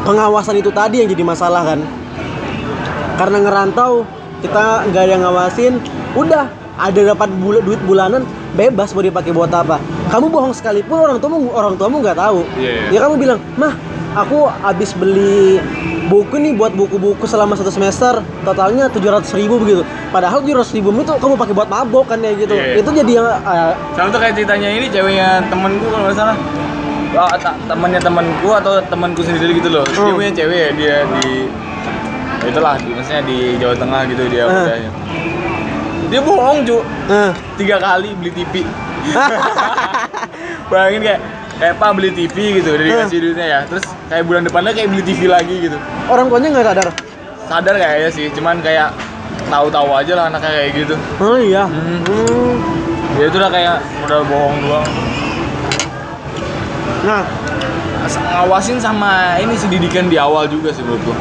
[0.06, 1.80] pengawasan itu tadi yang jadi masalah kan.
[3.18, 4.06] Karena ngerantau
[4.42, 5.72] kita nggak ada yang ngawasin
[6.14, 9.82] udah ada dapat bula, duit bulanan bebas mau dipakai buat apa.
[10.10, 12.46] Kamu bohong sekalipun orang tuamu orang tuamu nggak tahu.
[12.58, 12.98] Iya, iya.
[12.98, 13.74] ya kamu bilang mah
[14.14, 15.58] aku habis beli
[16.06, 18.22] buku nih buat buku-buku selama satu semester.
[18.46, 19.82] Totalnya tujuh ratus ribu begitu.
[20.14, 22.54] Padahal tujuh ratus ribu itu kamu pakai buat mabok kan ya gitu.
[22.54, 22.74] Iya, iya.
[22.80, 26.36] itu jadi yang eh, sama tuh kayak ceritanya ini ceweknya temenku kalau nggak salah.
[27.14, 27.30] Oh,
[27.70, 29.86] temannya temanku atau temanku sendiri gitu loh.
[29.86, 30.18] Dia Hmm.
[30.18, 31.46] punya cewek ya dia di
[32.44, 34.90] ya itulah di, maksudnya di Jawa Tengah gitu dia kerjanya
[36.12, 37.32] dia bohong cu eh.
[37.56, 38.54] tiga kali beli TV
[40.70, 41.20] bayangin kayak
[41.54, 43.60] kayak pak beli TV gitu udah dikasih duitnya ya.
[43.66, 45.76] Terus kayak bulan depannya kayak beli TV lagi gitu.
[46.06, 46.88] Orang tuanya nggak sadar?
[47.44, 48.88] Sadar kayaknya sih cuman kayak
[49.46, 50.94] tahu-tahu aja lah anaknya kayak gitu.
[51.18, 51.62] Oh iya?
[51.66, 52.00] Hmm.
[52.02, 52.54] Hmm.
[53.14, 54.88] ya itu udah kayak modal bohong doang.
[57.04, 57.24] Nah.
[58.04, 61.16] Ngawasin sama ini sih didikan di awal juga sih menurutku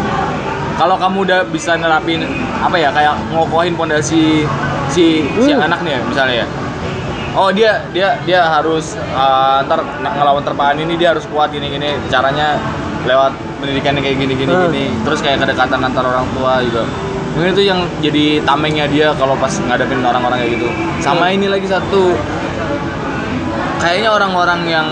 [0.76, 2.28] kalau kamu udah bisa nerapin
[2.60, 4.44] apa ya kayak ngokohin pondasi
[4.92, 5.64] si si Hmm.
[5.64, 6.48] anak nih ya misalnya ya
[7.34, 11.70] oh dia dia dia harus uh, ntar ng- ngelawan terpaan ini dia harus kuat gini
[11.70, 11.98] gini.
[12.08, 12.58] Caranya
[13.04, 14.70] lewat pendidikannya kayak gini gini Hmm.
[14.70, 14.86] gini.
[15.04, 16.84] Terus kayak kedekatan antar orang tua juga
[17.34, 20.70] mungkin itu yang jadi tamengnya dia kalau pas ngadepin orang-orang kayak gitu.
[21.02, 22.14] Sama ini lagi satu.
[23.82, 24.88] Kayaknya orang-orang yang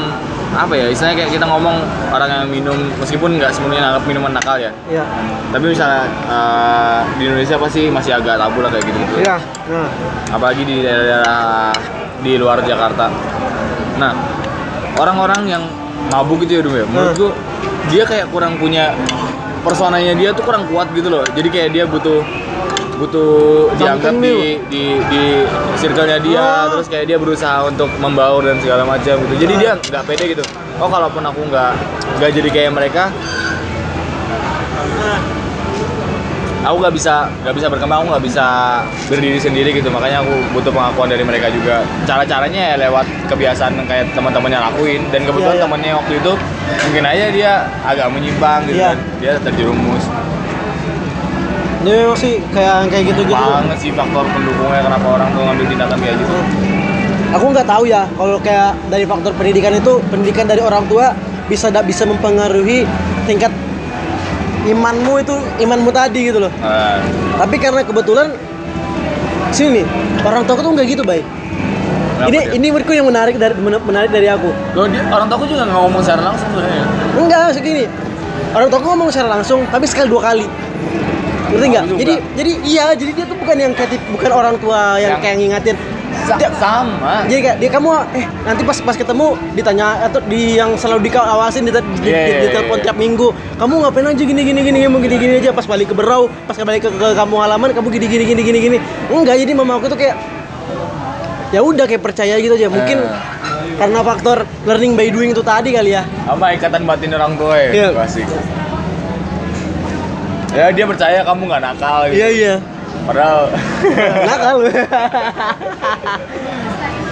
[0.51, 1.80] apa ya istilahnya kayak kita ngomong
[2.12, 4.67] orang yang minum meskipun nggak semuanya anggap minuman nakal ya.
[4.91, 5.06] Iya.
[5.54, 9.38] Tapi misalnya eh, di Indonesia pasti masih agak tabu lah kayak gitu gitu iya.
[9.71, 9.88] Nah.
[10.36, 11.71] Apalagi di daerah-daerah
[12.21, 13.10] di luar Jakarta.
[13.97, 14.13] Nah
[14.97, 15.63] orang-orang yang
[16.10, 17.27] mabuk gitu ya dulu ya menurutku
[17.89, 18.93] dia kayak kurang punya
[19.62, 21.25] personanya dia tuh kurang kuat gitu loh.
[21.34, 22.21] Jadi kayak dia butuh
[23.01, 25.23] butuh dianggap di di di
[25.81, 26.77] circle-nya dia Oh.
[26.77, 29.36] terus kayak dia berusaha untuk membaur dan segala macam gitu.
[29.41, 30.43] Jadi dia nggak pede gitu.
[30.77, 31.73] Oh kalaupun aku nggak
[32.21, 33.03] nggak jadi kayak mereka
[36.62, 38.45] aku nggak bisa nggak bisa berkembang aku nggak bisa
[39.10, 39.89] berdiri sendiri gitu.
[39.89, 41.82] Makanya aku butuh pengakuan dari mereka juga.
[42.06, 45.02] Cara caranya ya lewat kebiasaan yang kayak teman-temannya lakuin.
[45.10, 45.65] Dan kebetulan Iya, iya.
[45.65, 46.32] temannya waktu itu
[46.88, 47.52] mungkin aja dia
[47.84, 48.89] agak menyimpang gitu Iya.
[48.93, 48.97] kan.
[49.19, 50.06] Dia terjerumus
[51.82, 55.65] ini memang sih kayak kayak gitu gitu banget sih faktor pendukungnya kenapa orang tuh ngambil
[55.65, 56.36] tindakan kayak gitu.
[57.32, 61.15] Aku nggak tahu ya kalau kayak dari faktor pendidikan itu pendidikan dari orang tua
[61.50, 62.86] bisa bisa mempengaruhi
[63.26, 63.50] tingkat
[64.67, 66.52] imanmu itu imanmu tadi gitu loh.
[66.62, 67.02] Nah,
[67.41, 68.34] tapi karena kebetulan
[69.52, 69.84] sini
[70.24, 71.26] orang tua tuh nggak gitu baik
[72.30, 72.54] ini dia?
[72.54, 74.50] ini menurutku yang menarik dari menarik dari aku.
[74.78, 76.86] Loh, dia, orang tua aku juga nggak ngomong secara langsung sebenarnya
[77.17, 77.86] enggak maksud gini.
[78.52, 80.45] Orang tua ngomong secara langsung tapi sekali dua kali.
[81.52, 85.17] Ngerti nggak jadi jadi iya jadi dia tuh bukan yang kayak bukan orang tua yang,
[85.17, 85.76] Yang- kayak ngingatin
[86.38, 90.76] Dia- sama jadi kayak dia kamu eh nanti pas pas ketemu ditanya atau di yang
[90.76, 92.86] selalu dikawasin di, di, di, Iya, iya, di telepon iya.
[92.86, 95.96] tiap minggu kamu ngapain aja gini gini gini gini gini gini aja pas balik ke
[95.96, 98.78] berau pas balik ke, ke kamu halaman kamu gini gini gini gini gini
[99.10, 100.15] enggak jadi mama aku tuh kayak
[101.50, 103.78] ya udah kayak percaya gitu aja mungkin Eh.
[103.78, 107.70] karena faktor learning by doing itu tadi kali ya apa ikatan batin orang tua ya
[107.72, 107.88] Iya.
[107.98, 108.28] Asik.
[110.52, 112.54] ya dia percaya kamu nggak nakal gitu iya iya
[113.08, 113.50] padahal
[114.30, 114.58] nakal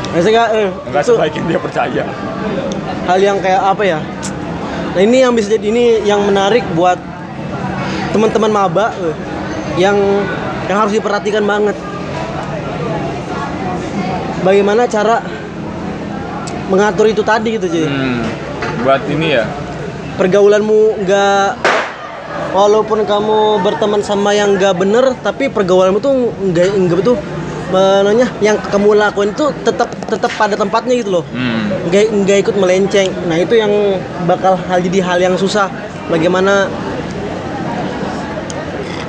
[0.09, 2.03] Maksudnya eh, nggak itu sebaik yang dia percaya.
[3.05, 3.99] hal yang kayak apa ya?
[4.97, 6.97] Nah ini yang bisa jadi ini yang menarik buat
[8.09, 9.15] teman-teman maba eh,
[9.77, 9.97] yang
[10.65, 11.77] yang harus diperhatikan banget.
[14.41, 15.21] Bagaimana cara
[16.73, 18.19] mengatur itu tadi gitu cuy hmm,
[18.81, 19.45] buat ini ya.
[20.17, 21.68] Pergaulanmu nggak
[22.49, 27.15] walaupun kamu berteman sama yang nggak bener tapi pergaulanmu tuh nggak nggak betul
[27.69, 31.89] namanya yang kamu lakuin itu tetap tetap pada tempatnya gitu loh hmm.
[31.89, 33.69] nggak nggak ikut melenceng nah itu yang
[34.25, 35.69] bakal hal jadi hal yang susah
[36.09, 36.65] bagaimana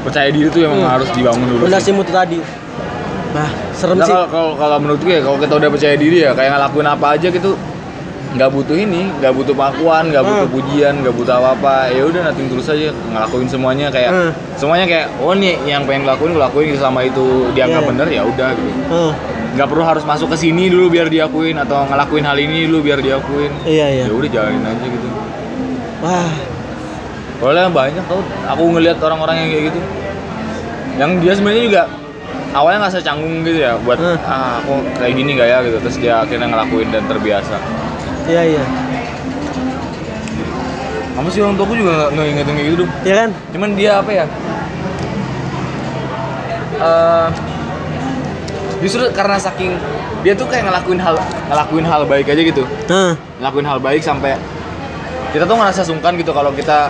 [0.00, 0.92] percaya diri tuh emang Hmm.
[0.92, 1.66] harus dibangun dulu sih.
[1.68, 2.38] fondasimu itu tadi
[3.30, 6.16] nah serem Nah, sih kalau kalau kalau menurut gue ya, kalau kita udah percaya diri
[6.20, 7.50] ya kayak ngelakuin apa aja gitu
[8.30, 10.54] nggak butuh ini nggak butuh pengakuan nggak butuh Hmm.
[10.54, 14.30] pujian nggak butuh apa apa ya udah nanti terus aja ngelakuin semuanya kayak Hmm.
[14.54, 17.88] semuanya kayak oh nih yang pengen ngelakuin ngelakuin gitu selama itu dianggap Iya.
[17.90, 18.70] bener ya udah gitu.
[18.88, 19.12] Heeh.
[19.50, 23.02] nggak perlu harus masuk ke sini dulu biar diakuin atau ngelakuin hal ini dulu biar
[23.02, 23.50] diakuin.
[23.66, 24.04] Iya iya.
[24.06, 25.08] Ya udah jalanin aja gitu.
[26.00, 26.30] Wah.
[27.36, 29.80] Soalnya banyak tau, aku ngelihat orang-orang yang kayak gitu.
[30.98, 31.82] Yang dia sebenarnya juga
[32.52, 34.18] awalnya nggak canggung gitu ya Buat, Hmm.
[34.22, 35.58] ah aku kayak gini gak ya?
[35.66, 35.76] gitu.
[35.82, 37.56] Terus dia akhirnya ngelakuin dan terbiasa
[38.26, 38.64] iya iya
[41.10, 44.10] Kamu sih orang tuaku juga nggak- ingetin kayak gitu dong ya kan Cuman dia apa
[44.10, 44.24] ya
[46.80, 47.28] Eh,
[48.80, 49.76] Justru karena saking
[50.24, 51.16] dia tuh kayak ngelakuin hal
[51.52, 53.12] ngelakuin hal baik aja gitu Heeh.
[53.36, 54.36] ngelakuin hal baik sampai
[55.32, 56.88] kita tuh ngerasa sungkan gitu kalau kita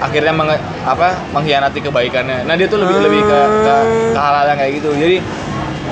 [0.00, 2.42] akhirnya menge, apa mengkhianati kebaikannya.
[2.42, 3.74] Nah dia tuh lebih lebih ke, ke,
[4.10, 4.90] ke hal-hal yang kayak gitu.
[4.96, 5.16] Jadi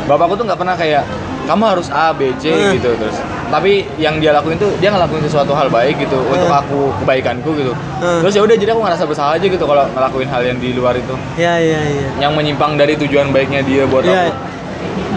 [0.04, 1.04] bapakku tuh nggak pernah kayak
[1.44, 2.72] kamu harus A B C Hmm.
[2.74, 3.16] gitu terus.
[3.50, 6.60] Tapi yang dia lakuin tuh dia ngelakuin sesuatu hal baik gitu untuk Hmm.
[6.60, 7.72] aku kebaikanku gitu.
[7.98, 8.22] Hmm.
[8.22, 10.94] Terus ya udah jadi aku ngerasa bersalah aja gitu kalau ngelakuin hal yang di luar
[10.94, 14.30] itu iya iya iya yang menyimpang dari tujuan baiknya dia buat Iya.
[14.30, 14.32] aku.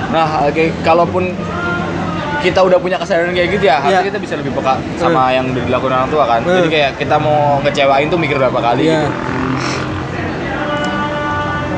[0.09, 1.33] Nah, kayak kalaupun
[2.39, 4.09] kita udah punya kesadaran kayak gitu ya, harusnya Iya.
[4.09, 6.41] kita bisa lebih peka sama yang udah dilakukan orang tua kan.
[6.41, 6.57] Hmm.
[6.57, 9.09] Jadi kayak kita mau ngecewain tuh mikir berapa kali iya gitu.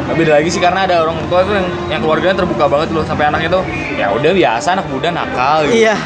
[0.05, 3.01] Nah, beda lagi sih karena ada orang tua tuh yang, yang keluarganya terbuka banget loh
[3.01, 5.81] sampai anaknya tuh ya udah biasa anak muda nakal gitu.
[5.81, 5.97] iya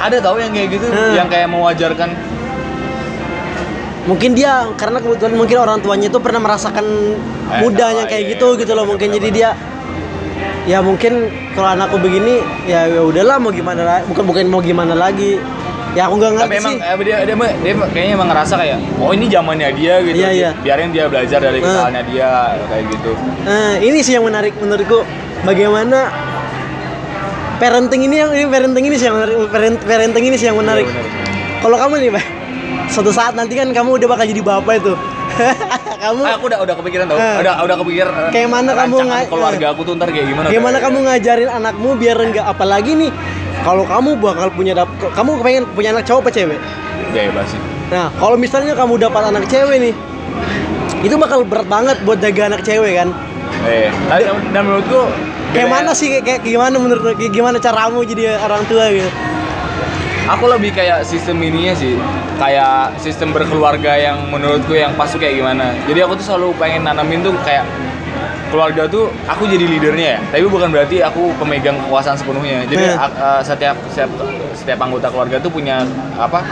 [0.00, 1.12] Ada tau yang kayak gitu, Hmm.
[1.12, 2.10] yang kayak mewajarkan.
[4.08, 6.86] Mungkin dia karena kebetulan mungkin orang tuanya itu pernah merasakan
[7.50, 9.08] Eh, mudanya oh, kayak iya, gitu iya, gitu loh mungkin.
[9.10, 9.50] Jadi dia
[10.64, 14.94] ya mungkin kalau anakku begini ya ya udahlah mau gimana lagi bukan bukan mau gimana
[14.96, 15.36] lagi.
[15.90, 16.86] Ya aku nggak tapi ngerti emang sih.
[16.86, 20.50] eh, dia, dia, dia, kayaknya emang ngerasa kayak oh ini zamannya dia gitu Iya, iya.
[20.54, 22.30] biarin dia belajar dari kesalahannya dia
[22.62, 23.10] kayak gitu.
[23.42, 25.02] Nah, ini sih yang menarik menurutku.
[25.42, 26.14] Bagaimana
[27.60, 30.84] parenting ini yang ini parenting ini sih yang menarik parent- parenting ini sih yang menarik.
[30.84, 31.02] Iya.
[31.60, 32.24] Kalau kamu nih, Pak,
[32.88, 34.92] suatu saat nanti kan kamu udah bakal jadi bapak itu.
[36.02, 37.16] kamu Ah, aku udah udah kepikiran tau.
[37.16, 37.36] Eh.
[37.38, 38.12] Udah udah kepikiran.
[38.12, 38.96] eh, Kayak mana kamu
[39.28, 40.46] keluarga aku tuh ntar kayak gimana?
[40.48, 43.10] gimana kayak- kamu ngajarin anakmu biar enggak apalagi nih
[43.60, 44.72] kalau kamu bakal punya
[45.12, 46.58] kamu pengen punya anak cowok apa cewek?
[47.12, 47.60] Bebas sih.
[47.90, 49.94] Nah, kalau misalnya kamu dapat anak cewek nih,
[51.02, 53.08] itu bakal berat banget buat jaga anak cewek kan?
[53.68, 54.20] Eh, dan,
[54.52, 55.10] dan menurutku
[55.50, 59.10] Kayak mana sih kayak, gimana menurut kayak gimana caramu jadi orang tua gitu?
[60.30, 61.98] Aku lebih kayak sistem ininya sih.
[62.38, 65.74] Kayak sistem berkeluarga yang menurutku yang pas tuh kayak gimana.
[65.90, 67.66] Jadi aku tuh selalu pengen nanamin tuh kayak
[68.54, 70.18] keluarga tuh aku jadi leadernya ya.
[70.30, 72.62] Tapi bukan berarti aku pemegang kekuasaan sepenuhnya.
[72.70, 73.10] Jadi Hmm.
[73.10, 74.10] a- setiap setiap
[74.54, 75.82] setiap anggota keluarga tuh punya
[76.14, 76.46] apa?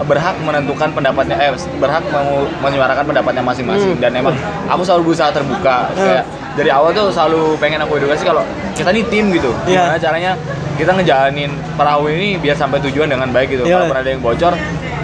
[0.00, 4.02] Berhak menentukan pendapatnya eh berhak mau menyuarakan pendapatnya masing-masing Hmm.
[4.02, 8.40] dan emang aku selalu berusaha terbuka kayak dari awal tuh selalu pengen aku edukasi kalau
[8.72, 9.84] kita nih tim gitu Iya.
[9.84, 10.32] gimana caranya
[10.74, 13.82] kita ngejalanin perahu ini biar sampai tujuan dengan baik gitu Iya.
[13.82, 14.54] kalau ada yang bocor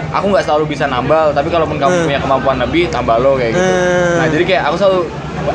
[0.09, 2.05] aku nggak selalu bisa nambal tapi kalaupun kamu Hmm.
[2.05, 4.15] punya kemampuan lebih tambah lo kayak gitu Hmm.
[4.17, 4.99] nah jadi kayak aku selalu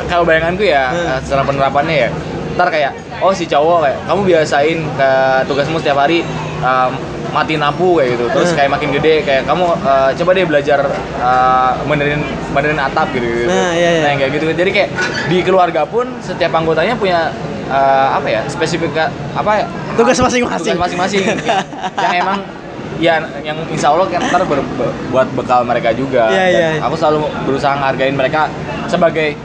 [0.07, 1.09] kalau bayanganku ya Hmm.
[1.09, 2.09] eh, secara penerapannya ya
[2.57, 5.09] ntar kayak oh si cowok kayak kamu biasain ke
[5.45, 6.25] tugasmu setiap hari
[6.61, 6.93] um,
[7.29, 8.57] mati lampu kayak gitu terus Hmm.
[8.57, 10.79] kayak makin gede kayak kamu uh, coba deh belajar
[11.19, 13.47] uh, benerin benerin atap gitu, gitu.
[13.47, 14.03] Nah, iya, iya.
[14.03, 14.91] Nah, kayak gitu jadi kayak
[15.27, 17.29] di keluarga pun setiap anggotanya punya
[17.67, 18.95] uh, apa ya spesifik
[19.33, 20.73] apa ya Tugas masing-masing.
[20.73, 21.23] tugas masing-masing
[22.05, 22.39] yang emang
[22.97, 26.81] ya yang insya Allah kan ntar ber- be- buat bekal mereka juga Iya, Dan iya.
[26.81, 28.49] aku selalu berusaha ngargain mereka
[28.87, 29.37] sebagai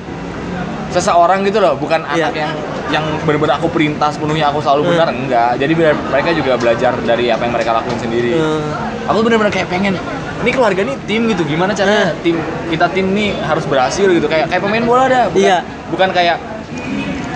[0.91, 2.27] seseorang gitu loh bukan Iya.
[2.27, 2.51] anak yang
[2.91, 5.73] yang benar-benar aku perintah sepenuhnya aku selalu benar enggak jadi
[6.05, 8.67] mereka juga belajar dari apa yang mereka lakuin sendiri Hmm.
[9.07, 9.95] aku benar-benar kayak pengen
[10.37, 12.35] ini keluarga nih tim gitu gimana caranya tim
[12.67, 15.57] kita tim nih harus berhasil gitu kayak kayak pemain bola dah bukan, Iya.
[15.87, 16.37] bukan kayak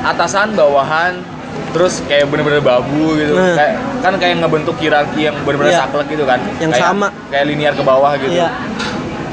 [0.04, 1.24] atasan bawahan
[1.72, 3.56] terus kayak bener-bener babu gitu Hmm.
[3.56, 5.82] kayak kan kayak ngebentuk hierarki yang bener-bener Iya.
[5.82, 7.08] saklek gitu kan Yang Kayak- sama.
[7.28, 8.50] kayak linear ke bawah gitu Iya.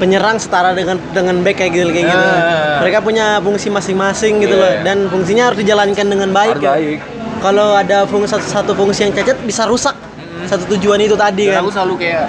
[0.02, 2.26] Penyerang setara dengan dengan back kayak gitu kayak gitu.
[2.26, 2.82] Ah.
[2.82, 4.62] Mereka punya fungsi masing-masing gitu Iya.
[4.66, 6.58] loh dan fungsinya harus dijalankan dengan baik.
[6.58, 6.72] Harus ya.
[6.74, 6.98] baik.
[7.38, 9.94] Kalau ada fungsi satu, satu fungsi yang cacat bisa rusak
[10.44, 11.62] satu tujuan itu tadi dan kan.
[11.62, 12.26] aku selalu kayak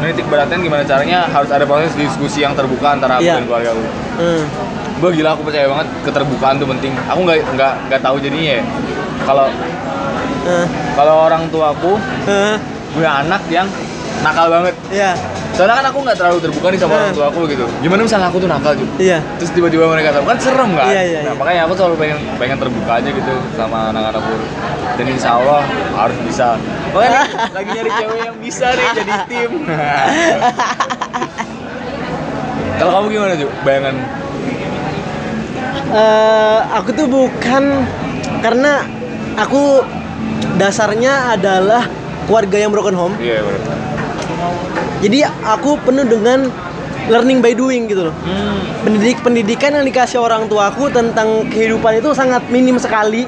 [0.00, 3.36] menitik beratkan gimana caranya harus ada proses diskusi yang terbuka antara aku Iya.
[3.36, 3.82] dan keluarga aku
[4.16, 4.42] Hmm.
[4.96, 8.62] gue gila aku percaya banget keterbukaan tuh penting aku nggak nggak nggak tahu jadinya ya
[9.22, 9.46] kalau
[10.40, 12.56] Eh, kalau orang tuaku eh,
[12.90, 13.68] punya anak yang
[14.20, 15.12] nakal banget Iya.
[15.50, 17.00] Soalnya kan aku nggak terlalu terbuka nih sama Hmm.
[17.02, 17.64] orang tua aku gitu.
[17.80, 18.90] Gimana misalnya aku tuh nakal gitu.
[18.96, 19.18] Iya.
[19.36, 20.86] terus tiba-tiba mereka tahu kan serem kan?
[20.86, 21.32] Iya, iya, nah iya.
[21.36, 24.34] makanya aku selalu pengen pengen terbuka aja gitu sama anak-anakku
[24.96, 25.60] dan insya Allah
[25.94, 26.46] harus bisa.
[26.90, 27.20] Makanya
[27.56, 29.50] lagi nyari cewek yang bisa nih jadi tim.
[32.78, 33.94] Kalau kamu gimana tuh bayangan.
[35.90, 37.62] Eh, aku tuh bukan
[38.40, 38.72] karena
[39.36, 39.82] aku
[40.56, 41.84] dasarnya adalah
[42.24, 43.14] keluarga yang broken home.
[43.18, 43.78] iya benar
[45.00, 46.52] Jadi aku penuh dengan
[47.08, 48.14] learning by doing gitu loh.
[48.22, 48.60] Hmm.
[48.84, 53.24] Pendidik pendidikan yang dikasih orang tuaku tentang kehidupan itu sangat minim sekali.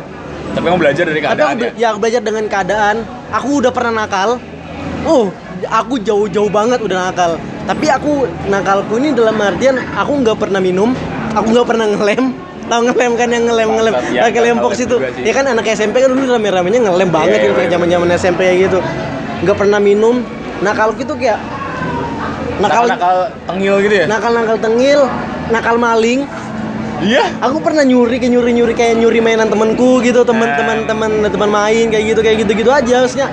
[0.53, 1.71] Tapi kamu belajar dari Tapi aku, keadaan ya.
[1.81, 2.97] ya aku belajar dengan keadaan.
[3.33, 4.37] Aku udah pernah nakal.
[5.09, 5.33] Oh,
[5.67, 7.41] aku jauh-jauh banget udah nakal.
[7.65, 10.93] Tapi aku nakalku ini dalam artian aku nggak pernah minum,
[11.33, 12.35] aku nggak pernah ngelem.
[12.63, 14.97] Tahu ngelem kan yang ngelem ngelem, ya, pakai box tahu itu.
[15.27, 18.41] Ya kan anak SMP kan dulu rame-ramenya ngelem banget Iya, gitu iya, kayak zaman-zaman SMP
[18.49, 18.79] kayak gitu.
[19.43, 20.23] Nggak pernah minum.
[20.63, 21.43] Nakalku itu kayak
[22.61, 23.17] nakal Nakal
[23.49, 24.07] tengil gitu ya?
[24.07, 25.01] nakal nakal tengil,
[25.51, 26.27] nakal maling.
[27.03, 27.35] Iya.
[27.43, 30.59] Aku pernah nyuri kayak nyuri nyuri kayak nyuri mainan temanku gitu teman Nah.
[30.59, 33.29] teman teman teman main kayak gitu kayak gitu gitu aja maksudnya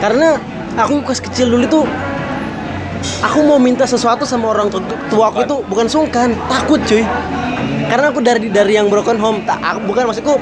[0.00, 0.40] karena
[0.78, 1.84] aku pas kecil dulu tuh
[3.20, 7.04] aku mau minta sesuatu sama orang tua, aku itu bukan sungkan takut cuy
[7.88, 10.34] karena aku dari dari yang broken home tak aku bukan maksudku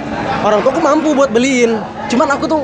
[0.44, 2.62] orang tua aku mampu buat beliin cuman aku tuh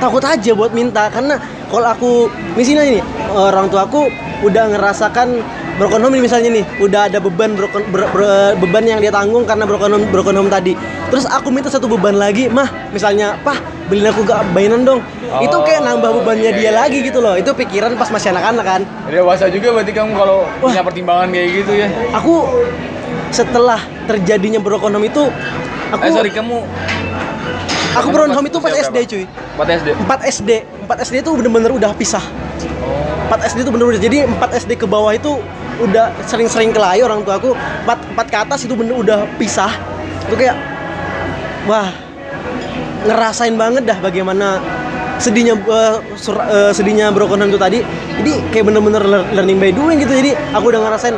[0.00, 1.36] takut aja buat minta karena
[1.70, 2.10] kalau aku
[2.52, 4.10] misalnya ini orang tua aku
[4.42, 5.38] udah ngerasakan
[5.78, 9.64] broken home misalnya nih udah ada beban broken ber- ber- beban yang dia tanggung karena
[9.64, 10.74] broken home broken home tadi.
[11.08, 13.56] Terus aku minta satu beban lagi mah misalnya pah
[13.86, 15.00] beliin aku gak mainan dong.
[15.40, 17.34] Itu kayak nambah bebannya dia lagi gitu loh.
[17.34, 18.80] Itu pikiran pas masih anak-anak kan.
[19.06, 21.88] Dewasa juga berarti kamu kalau punya pertimbangan kayak gitu ya.
[22.12, 22.34] aku
[23.30, 25.22] setelah terjadinya broken home itu
[25.90, 26.66] aku Eh sorry kamu
[27.94, 29.10] aku broken home itu pas SD berapa?
[29.10, 29.24] cuy.
[29.56, 29.88] 4 SD.
[29.96, 30.50] 4 SD
[30.90, 32.22] 4 SD itu bener-bener udah pisah.
[32.82, 33.30] Oh.
[33.30, 35.38] 4 SD itu bener-bener jadi 4 SD ke bawah itu
[35.78, 37.54] udah sering-sering kelahi orang tua aku.
[37.54, 39.70] 4, 4 ke atas itu bener udah pisah.
[40.26, 40.58] Itu kayak
[41.70, 41.94] wah
[43.06, 44.58] ngerasain banget dah bagaimana
[45.22, 47.78] sedihnya eh, sur- eh, sedihnya itu tadi.
[48.18, 50.10] Jadi kayak bener-bener lear- learning by doing gitu.
[50.10, 51.14] Jadi aku udah ngerasain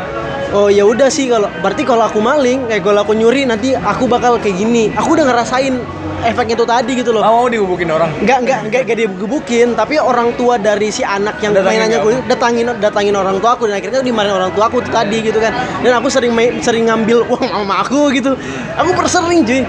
[0.52, 4.04] oh ya udah sih kalau berarti kalau aku maling kayak kalau aku nyuri nanti aku
[4.04, 5.74] bakal kayak gini aku udah ngerasain
[6.22, 8.10] efek itu tadi gitu loh Mau dihubukin orang.
[8.22, 12.12] Enggak, enggak, enggak, enggak digebukin, tapi orang tua dari si anak yang Datangin mainannya gue
[12.30, 15.50] datangin datangin orang tua aku dan akhirnya dimarahin orang tua aku tuh tadi gitu kan.
[15.82, 18.38] Dan aku sering main, sering ngambil uang mama aku gitu.
[18.78, 19.66] Aku persering cuy.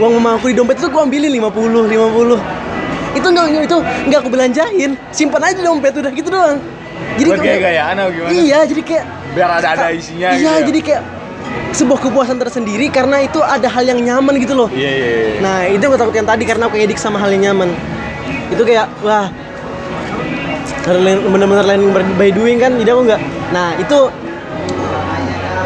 [0.00, 3.18] Uang mama aku di dompet itu gue ambilin 50, 50.
[3.20, 6.58] Itu enggak itu enggak aku belanjain, simpan aja di dompet udah gitu doang.
[7.16, 8.32] Jadi gaya-gayaan atau gimana?
[8.32, 9.04] Iya, jadi kayak
[9.36, 10.66] Biar ada-ada isinya Iya, gitu ya?
[10.72, 11.02] jadi kayak
[11.76, 14.72] sebuah kepuasan tersendiri karena itu ada hal yang nyaman gitu loh.
[14.72, 15.34] Iya iya iya.
[15.44, 17.68] Nah itu yang gue takutin tadi karena aku edik sama hal yang nyaman
[18.48, 19.28] Itu kayak wah
[20.86, 23.20] bener-bener learning by doing kan jadi aku nggak
[23.52, 23.98] Nah itu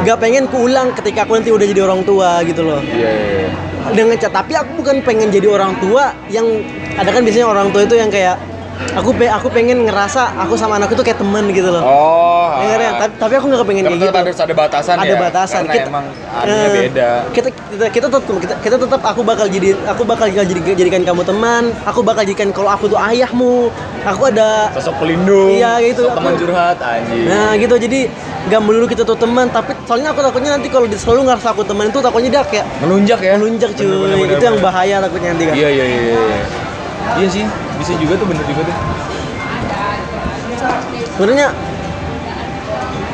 [0.01, 3.29] nggak pengen kuulang ketika aku nanti udah jadi orang tua gitu loh Iya iya.
[3.45, 3.49] iya.
[3.93, 6.47] dengan cat tapi aku bukan pengen jadi orang tua yang
[6.97, 8.41] ada kan biasanya orang tua itu yang kayak
[8.91, 12.61] aku pe aku pengen ngerasa aku sama anakku tuh kayak temen gitu loh Oh.
[12.61, 12.91] Ya, kan, ya?
[12.99, 15.17] tapi, tapi aku nggak Karena kayak gitu harus ada batasan ada ya.
[15.19, 17.11] batasan Karena emang adanya eh, beda.
[17.31, 21.23] kita kita kita tetap kita, kita tetap aku bakal jadi aku bakal jadi jadikan kamu
[21.23, 23.71] teman aku bakal jadikan kalau aku tuh ayahmu
[24.03, 25.53] aku ada Sosok pelindung.
[25.53, 26.05] Iya, gitu.
[26.05, 27.25] Sosok teman curhat anjing.
[27.27, 28.01] nah gitu jadi
[28.41, 31.89] nggak melulu kita tuh teman tapi soalnya aku takutnya nanti kalau selalu ngerasa aku teman
[31.89, 33.35] itu takutnya dia kayak Melunjak ya.
[33.37, 36.01] melunjak cuy Bener, bener, bener, itu yang bahaya takutnya nanti kan Iya iya iya.
[36.13, 36.43] iya.
[37.19, 37.45] Iya sih,
[37.79, 38.77] bisa juga tuh bener juga tuh.
[41.17, 41.49] sebenarnya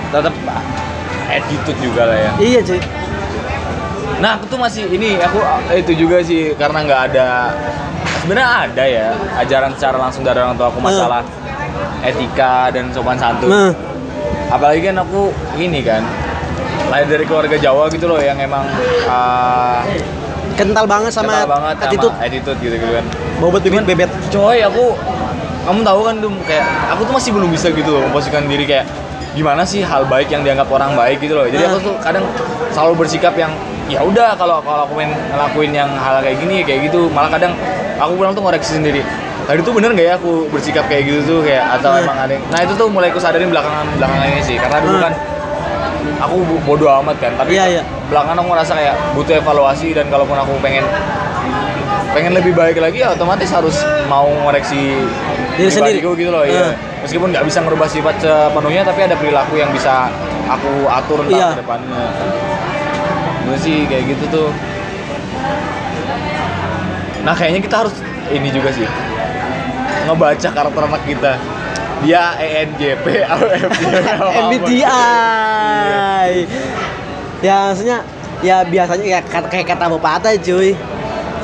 [0.07, 0.35] Tetap
[1.27, 2.31] attitude juga lah ya.
[2.39, 2.79] iya cuy
[4.17, 7.53] Nah aku tuh masih ini aku eh, itu juga sih karena nggak ada
[8.23, 9.09] sebenarnya ada ya
[9.43, 11.21] ajaran secara langsung dari orang tua aku masalah
[12.01, 13.51] etika dan sopan santun.
[13.51, 13.71] nah
[14.47, 16.07] Apalagi kan aku ini kan
[16.89, 18.63] lahir dari keluarga Jawa gitu loh yang emang
[19.11, 19.83] uh,
[20.57, 23.05] kental banget sama kental banget attitude sama attitude gitu, gitu kan.
[23.39, 24.97] bobot bibit bebet Coy aku
[25.63, 28.87] kamu tahu kan tuh kayak aku tuh masih belum bisa gitu loh memposisikan diri kayak
[29.35, 31.45] gimana sih hal baik yang dianggap orang baik gitu loh.
[31.45, 32.25] Jadi aku tuh kadang
[32.73, 33.53] selalu bersikap yang
[33.85, 37.13] ya udah kalau kalau aku main ngelakuin yang hal kayak gini ya kayak gitu.
[37.13, 37.53] Malah kadang
[38.01, 39.05] aku pulang tuh ngoreksi sendiri.
[39.45, 42.01] Tadi tuh bener nggak ya aku bersikap kayak gitu tuh kayak atau Ah.
[42.01, 44.97] emang ada yang- Nah itu tuh mulai aku sadarin belakangan belakangan ini sih karena dulu
[44.97, 45.03] Ah.
[45.05, 45.13] kan
[46.17, 47.83] aku bo- bodoh amat kan tapi Iya, iya.
[48.07, 50.85] belakangan aku ngerasa kayak butuh evaluasi dan kalaupun aku pengen
[52.09, 53.77] pengen lebih baik lagi ya otomatis harus
[54.07, 54.97] mau ngoreksi
[55.55, 55.99] Diri sendiri.
[56.01, 56.75] gitu loh iya Ah.
[57.01, 60.09] meskipun nggak bisa merubah sifat sepenuhnya tapi ada perilaku yang bisa
[60.47, 61.49] aku atur ntar Iya.
[61.51, 62.03] ke depannya
[63.43, 64.49] gue sih kayak gitu tuh
[67.23, 67.95] nah kayaknya kita harus
[68.29, 68.87] ini juga sih
[70.05, 71.33] ngebaca karakter anak kita
[71.99, 73.07] dia ENJP
[74.37, 74.85] MBTI
[77.43, 77.99] ya maksudnya
[78.41, 80.77] ya biasanya ya kata- kayak kata pepatah cuy.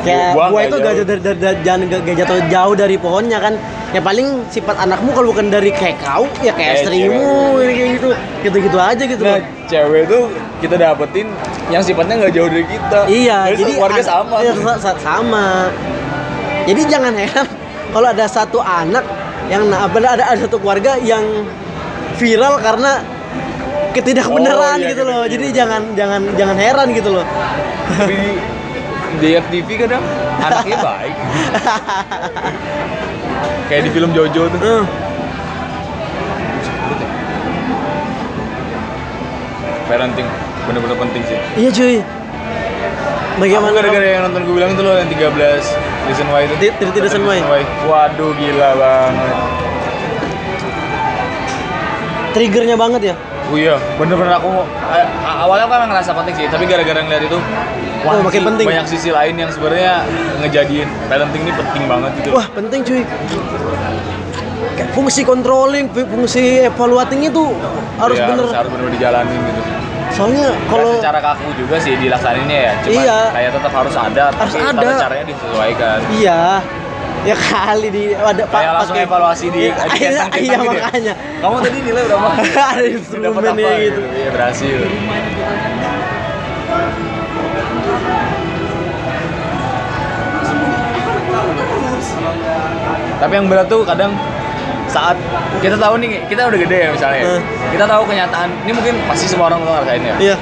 [0.03, 1.05] Kayak buah nggak itu gak, jauh.
[1.07, 3.55] dari, dari, dari- jangan gak, gak jatuh jauh dari pohonnya kan.
[3.93, 8.09] Ya paling sifat anakmu kalau bukan dari kayak kau ya kayak Kayak istrimu kayak gitu.
[8.43, 10.23] Gitu gitu aja gitu Nah, cewek tuh
[10.59, 11.27] kita dapetin
[11.69, 12.99] yang sifatnya nggak jauh dari kita.
[13.07, 14.35] iya Jadi jadi keluarga an- sama.
[14.41, 15.47] iya, sa- sa- sama.
[16.63, 17.47] Jadi jangan heran
[17.89, 19.05] kalau ada satu anak
[19.53, 21.21] yang nah, ada ada ada satu keluarga yang
[22.17, 23.05] viral karena
[23.93, 25.37] ketidakbeneran Oh, iya, gitu loh gitu.
[25.37, 27.25] jadi jangan jangan jangan heran gitu loh
[27.93, 28.17] Tapi
[29.21, 30.01] di, FTV kadang
[30.41, 31.15] anaknya baik.
[33.69, 34.57] Kayak di film Jojo tuh.
[34.59, 34.83] Eh,
[39.85, 40.25] Parenting
[40.65, 41.39] bener-bener penting sih.
[41.59, 41.97] iya cuy
[43.33, 46.55] Aku bagaimana gara-gara yang nonton gue bilang itu loh yang 13 Reason Why itu.
[46.59, 47.41] Ti- 13 Reason Why.
[47.85, 49.37] Waduh gila banget.
[52.33, 55.11] triggernya banget ya Oh iya, bener-bener aku a-
[55.45, 57.37] awalnya aku emang ngerasa penting sih, tapi gara-gara ngeliat itu
[58.01, 58.65] wah, Oh, makin penting.
[58.65, 60.01] banyak sisi lain yang sebenarnya
[60.41, 62.29] ngejadiin parenting ini penting banget gitu.
[62.33, 63.03] wah penting cuy
[64.73, 67.45] Kayak fungsi controlling fu- fungsi evaluating itu
[67.99, 69.61] harus Iya, bener harus, harus bener dijalanin gitu.
[70.13, 73.19] Soalnya Kalau secara kaku juga sih dilaksaninnya ya, cuma Iya.
[73.33, 74.89] kayak tetap harus ada, Harus tapi ada.
[74.99, 75.99] caranya disesuaikan.
[76.13, 76.43] iya
[77.23, 80.71] ya kali di ada Kayak langsung evaluasi di, Iya, iya, centang-centang iya gitu ya.
[80.83, 82.29] makanya Kamu tadi nilai berapa?
[82.73, 84.01] Ada Dapat instrumennya apa gitu.
[84.13, 84.79] Iya berhasil.
[93.19, 94.13] Tapi yang berat tuh kadang
[94.93, 95.17] saat
[95.59, 97.41] kita tahu nih kita udah gede ya misalnya Eh.
[97.73, 100.37] kita tahu kenyataan ini mungkin pasti semua orang tuh ngerasain ya iya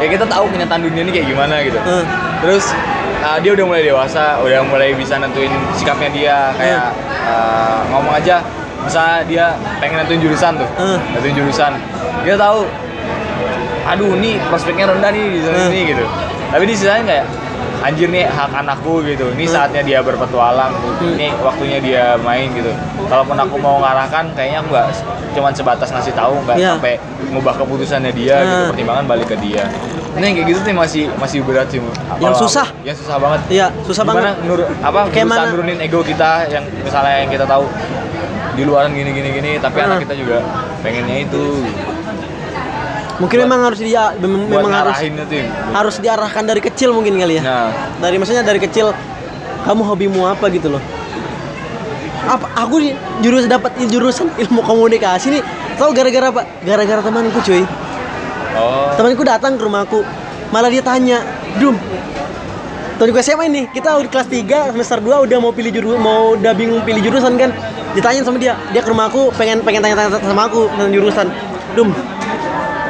[0.00, 2.04] ya kita tahu kenyataan dunia ini kayak gimana gitu Eh.
[2.40, 2.64] terus
[3.20, 6.88] uh, dia udah mulai dewasa udah mulai bisa nentuin sikapnya dia kayak
[7.22, 8.40] uh, ngomong aja
[8.80, 9.44] misalnya dia
[9.76, 10.98] pengen nentuin jurusan tuh Eh.
[11.12, 11.72] nentuin jurusan
[12.24, 12.64] kita tahu
[13.82, 15.68] aduh nih prospeknya rendah nih di sana Eh.
[15.68, 16.04] ini gitu
[16.48, 17.24] tapi di sisanya kayak
[17.80, 22.68] anjir nih hak anakku gitu ini saatnya dia berpetualang ini waktunya dia main gitu
[23.06, 24.86] kalaupun aku mau ngarahkan kayaknya aku nggak
[25.30, 26.70] cuman sebatas ngasih tahu nggak Iya.
[26.74, 26.94] sampai
[27.30, 28.68] ngubah keputusannya dia gitu Eh.
[28.68, 29.64] pertimbangan balik ke dia
[30.10, 31.80] ini yang kayak gitu tuh masih masih berat sih
[32.18, 32.66] Yang susah.
[32.82, 35.42] yang susah banget iya susah gimana banget nur apa Kayak mana?
[35.48, 37.64] nurunin ego kita yang misalnya yang kita tahu
[38.50, 39.86] di luaran gini gini gini tapi Eh.
[39.86, 40.42] anak kita juga
[40.82, 41.42] pengennya itu
[43.20, 45.38] mungkin buat- memang harus dia mem- memang harus itu
[45.70, 47.42] harus diarahkan dari kecil mungkin kali ya.
[47.44, 47.68] Nah.
[48.00, 48.90] Dari maksudnya dari kecil
[49.62, 50.82] kamu hobimu apa gitu loh.
[52.24, 52.80] Apa aku
[53.20, 55.42] jurus dapat jurusan ilmu komunikasi nih.
[55.76, 56.42] Tahu gara-gara apa?
[56.60, 57.64] Gara-gara temanku cuy.
[58.56, 58.92] Oh.
[58.96, 60.00] Temanku datang ke rumahku
[60.50, 61.22] malah dia tanya
[61.62, 61.78] dum
[62.98, 66.52] temanku SMA ini kita udah kelas 3 semester 2 udah mau pilih juru mau udah
[66.52, 67.48] bingung pilih jurusan kan?
[67.96, 71.26] Ditanya sama dia dia ke rumahku pengen pengen tanya-tanya sama aku tentang jurusan.
[71.72, 71.94] Dum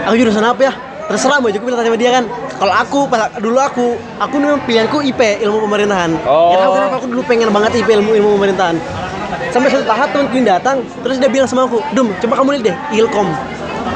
[0.06, 0.72] aku jurusan apa ya?
[1.10, 2.24] Terserah mau juga bilang sama dia kan.
[2.60, 3.86] Kalau aku pas dulu aku
[4.22, 6.10] aku memang pilihanku IP ilmu pemerintahan.
[6.28, 6.54] Oh.
[6.54, 8.76] ya tahu kenapa aku dulu pengen banget IP ilmu ilmu pemerintahan.
[9.50, 12.64] Sampai suatu tahap temanku ini datang terus dia bilang sama aku dum coba kamu lihat
[12.70, 13.26] deh ilkom.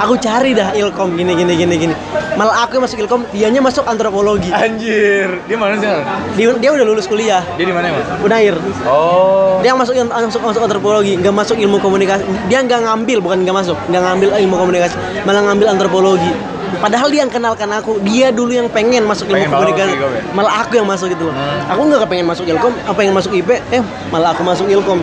[0.03, 1.95] Aku cari dah ilkom gini gini gini gini
[2.35, 4.51] malah aku yang masuk ilkom dianya masuk antropologi.
[4.51, 5.87] Anjir dia mana sih
[6.35, 7.43] dia, dia udah lulus kuliah.
[7.55, 8.55] Dia di mana emang Unair.
[8.85, 9.59] Oh.
[9.61, 12.27] Dia masuk masuk masuk antropologi nggak masuk ilmu komunikasi.
[12.47, 16.33] Dia nggak ngambil bukan nggak masuk nggak ngambil ilmu komunikasi malah ngambil antropologi.
[16.75, 19.95] Padahal dia yang kenalkan aku dia dulu yang pengen masuk ilmu Pengen banget komunikasi.
[19.95, 20.33] ya?
[20.35, 21.27] malah aku yang masuk gitu.
[21.31, 21.71] Hmm.
[21.71, 24.99] aku nggak kepengen masuk ilkom apa pengen masuk ip eh malah aku masuk ilkom.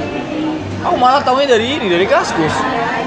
[0.81, 2.51] Aku malah taunya dari ini dari kaskus.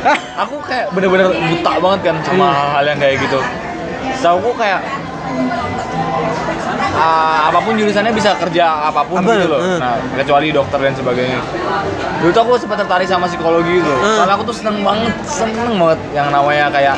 [0.00, 0.16] Hah?
[0.40, 2.54] aku kayak bener-bener buta banget kan sama Hmm.
[2.54, 3.38] hal-hal yang kayak gitu
[4.14, 4.80] setahu kayak
[6.94, 9.30] ah, apa pun jurusannya bisa kerja apa pun Apa?
[9.32, 9.78] gitu loh Hmm.
[9.78, 11.40] nah kecuali dokter dan sebagainya
[12.20, 14.16] dulu tuh aku sempat tertarik sama psikologi gitu Hmm.
[14.16, 16.96] soalnya aku tuh seneng banget seneng banget yang namanya kayak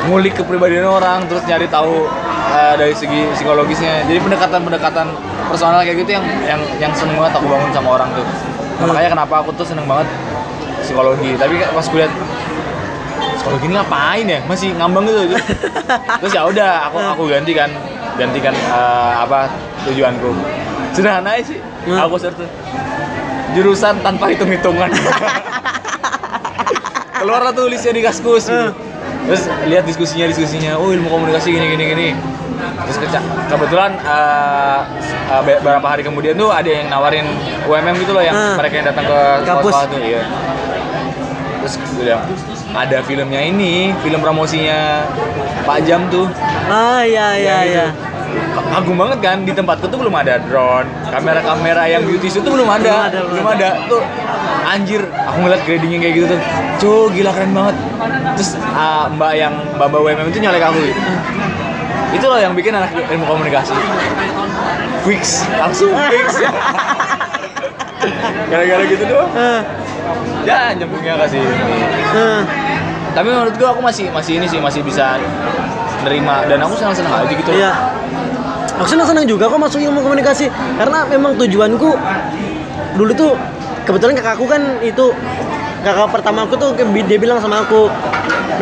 [0.00, 2.08] ngulik kepribadian orang terus nyari tahu
[2.50, 5.06] eh, dari segi psikologisnya jadi pendekatan-pendekatan
[5.46, 8.96] personal kayak gitu yang yang yang seneng banget aku bangun sama orang tuh Nah, Hmm.
[8.96, 10.08] makanya kenapa aku tuh seneng banget
[10.80, 12.04] psikologi tapi pas gue
[13.40, 14.38] liat psikologi ini ngapain ya?
[14.44, 15.20] Masih ngambang gitu
[16.20, 17.70] terus ya udah aku aku ganti kan
[18.14, 19.48] gantikan eh, apa
[19.84, 20.30] tujuanku.
[20.92, 21.56] Sederhana sih.
[21.80, 21.96] Hmm.
[21.98, 22.48] aku tuh.
[23.50, 24.86] jurusan tanpa hitung hitungan
[27.16, 28.70] keluar lah tuh listnya di kaskus gitu.
[29.26, 30.76] terus lihat diskusinya diskusinya.
[30.76, 32.08] Oh ilmu komunikasi gini gini gini.
[32.60, 34.78] Terus keca- kebetulan eh,
[35.40, 37.26] be- beberapa hari kemudian tuh ada yang nawarin
[37.64, 38.54] UMM gitu loh yang Hmm.
[38.54, 39.74] mereka yang datang ke Kampus.
[39.86, 40.22] tuh iya.
[41.60, 42.18] Terus udah
[42.70, 45.04] ada filmnya ini film promosinya
[45.66, 46.30] Pak Jam tuh.
[46.70, 47.86] Ah iya iya Yang iya.
[47.90, 48.08] Itu.
[48.30, 50.86] Ka- kagum banget kan di tempatku tuh belum ada drone.
[51.10, 53.10] Kamera-kamera yang beauty shoot tuh belum ada.
[53.10, 53.68] Belum ada, belum belum ada.
[53.90, 54.02] tuh
[54.62, 56.40] anjir aku ngeliat gradingnya kayak gitu tuh.
[56.80, 57.76] Cuy gila keren banget.
[58.38, 60.78] Terus ah, mbak yang mbak mbak WMM itu nyalek aku.
[60.80, 61.02] Gitu.
[62.10, 63.70] itu loh yang bikin anak ilmu komunikasi.
[65.06, 66.42] Fix langsung fix.
[68.50, 69.30] Gara-gara gitu doang.
[69.30, 69.60] Eh,
[70.42, 71.78] ya nyambungnya kasih ini.
[72.10, 72.40] Eh.
[73.10, 75.18] Tapi menurut gua aku masih masih ini sih masih bisa
[76.04, 76.46] nerima.
[76.48, 77.50] Dan aku senang senang aja gitu.
[77.52, 77.72] Iya.
[78.80, 80.48] Aku senang-senang juga kok masuk ilmu komunikasi.
[80.80, 81.90] Karena memang tujuanku
[82.96, 83.36] dulu tuh
[83.84, 85.12] kebetulan kakakku kan itu
[85.84, 87.92] kakak pertama aku tuh dia bilang sama aku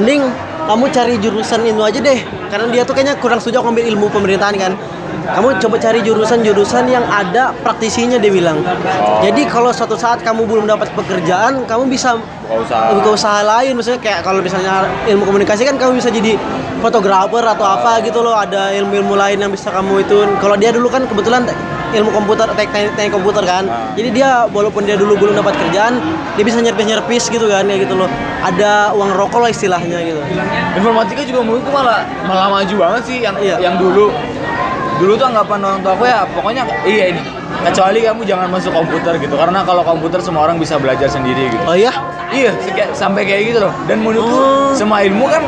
[0.02, 0.26] mending
[0.66, 2.18] kamu cari jurusan itu aja deh.
[2.50, 4.72] Karena dia tuh kayaknya kurang setuju aku ilmu pemerintahan kan
[5.28, 8.58] kamu coba cari jurusan-jurusan yang ada praktisinya dia bilang.
[8.98, 9.20] Oh.
[9.20, 12.16] jadi kalau suatu saat kamu belum dapat pekerjaan kamu bisa
[12.48, 12.84] Buka usaha.
[12.90, 13.72] buka usaha lain.
[13.72, 14.74] Misalnya kayak kalau misalnya
[15.04, 16.40] ilmu komunikasi kan kamu bisa jadi
[16.78, 18.32] fotografer atau apa gitu loh.
[18.32, 20.24] Ada ilmu-ilmu lain yang bisa kamu itu.
[20.38, 21.44] Kalau dia dulu kan kebetulan
[21.88, 23.64] ilmu komputer tek- teknik, teknik komputer kan.
[23.64, 23.92] Ah.
[23.92, 26.00] jadi dia walaupun dia dulu belum dapat kerjaan
[26.36, 28.08] dia bisa nyerpis-nyerpis gitu kan ya gitu loh.
[28.40, 30.20] Ada uang rokok lah istilahnya gitu.
[30.74, 33.56] Informatika juga menurutku malah malah maju banget sih yang Iya.
[33.58, 34.08] yang dulu
[34.98, 37.22] dulu tuh anggapan orang tua aku ya pokoknya iya ini.
[37.58, 41.62] Kecuali kamu jangan masuk komputer gitu karena kalau komputer semua orang bisa belajar sendiri gitu.
[41.64, 41.90] Oh iya?
[42.28, 42.52] Iya
[42.92, 43.72] sampai kayak gitu loh.
[43.84, 44.70] Dan menurutku Oh.
[44.70, 45.42] semua ilmu kan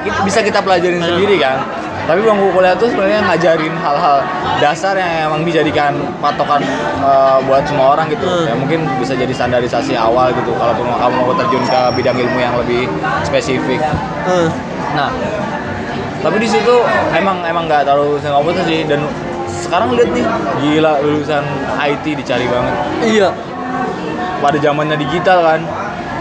[0.00, 1.60] ki- bisa kita pelajarin sendiri kan.
[2.02, 4.26] Tapi bangku kuliah tuh sebenarnya ngajarin hal-hal
[4.58, 6.58] dasar yang emang dijadikan patokan
[6.98, 8.24] eh, buat semua orang gitu.
[8.24, 8.42] Hmm.
[8.44, 12.54] ya mungkin bisa jadi standarisasi awal gitu kalau kamu mau terjun ke bidang ilmu yang
[12.56, 12.90] lebih
[13.22, 13.78] spesifik.
[14.26, 14.48] Eh,
[14.92, 15.08] Nah,
[16.22, 16.74] tapi di situ
[17.12, 18.80] emang emang nggak terlalu lulusan komputer sih.
[18.86, 19.04] Dan
[19.50, 20.26] sekarang lihat nih
[20.62, 21.44] gila lulusan
[21.82, 22.74] IT dicari banget.
[23.02, 23.28] Iya.
[24.38, 25.62] Pada zamannya digital kan.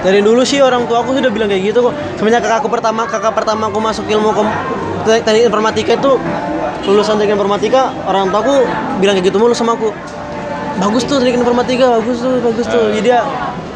[0.02, 1.94] dari dulu sih orang tua aku sudah bilang kayak gitu kok.
[2.18, 4.50] Semenjak kakakku pertama kakak pertama aku masuk ilmu kom
[5.06, 6.18] te- teknik informatika itu
[6.90, 8.66] lulusan teknik informatika orang tua aku
[8.98, 9.94] bilang kayak gitu mulu sama aku.
[10.82, 12.90] Bagus tuh teknik informatika bagus tuh bagus tuh.
[12.98, 13.22] Jadi dia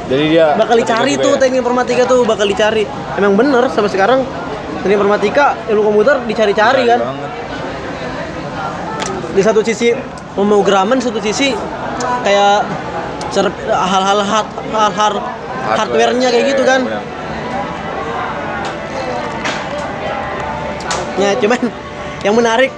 [0.09, 2.89] Jadi dia bakal dicari tuh teknik informatika tuh bakal dicari.
[3.21, 4.26] Emang bener sampai sekarang
[4.82, 7.32] teknik informatika ilmu komputer dicari-cari kan banget.
[9.34, 9.91] di satu sisi
[10.34, 11.51] pemrograman satu sisi
[12.22, 12.63] kayak
[13.66, 15.13] hal-hal hard- hal-hal
[15.76, 17.03] hardware-nya kayak gitu kan Benar.
[21.16, 21.59] Ya cuman
[22.22, 22.72] yang menarik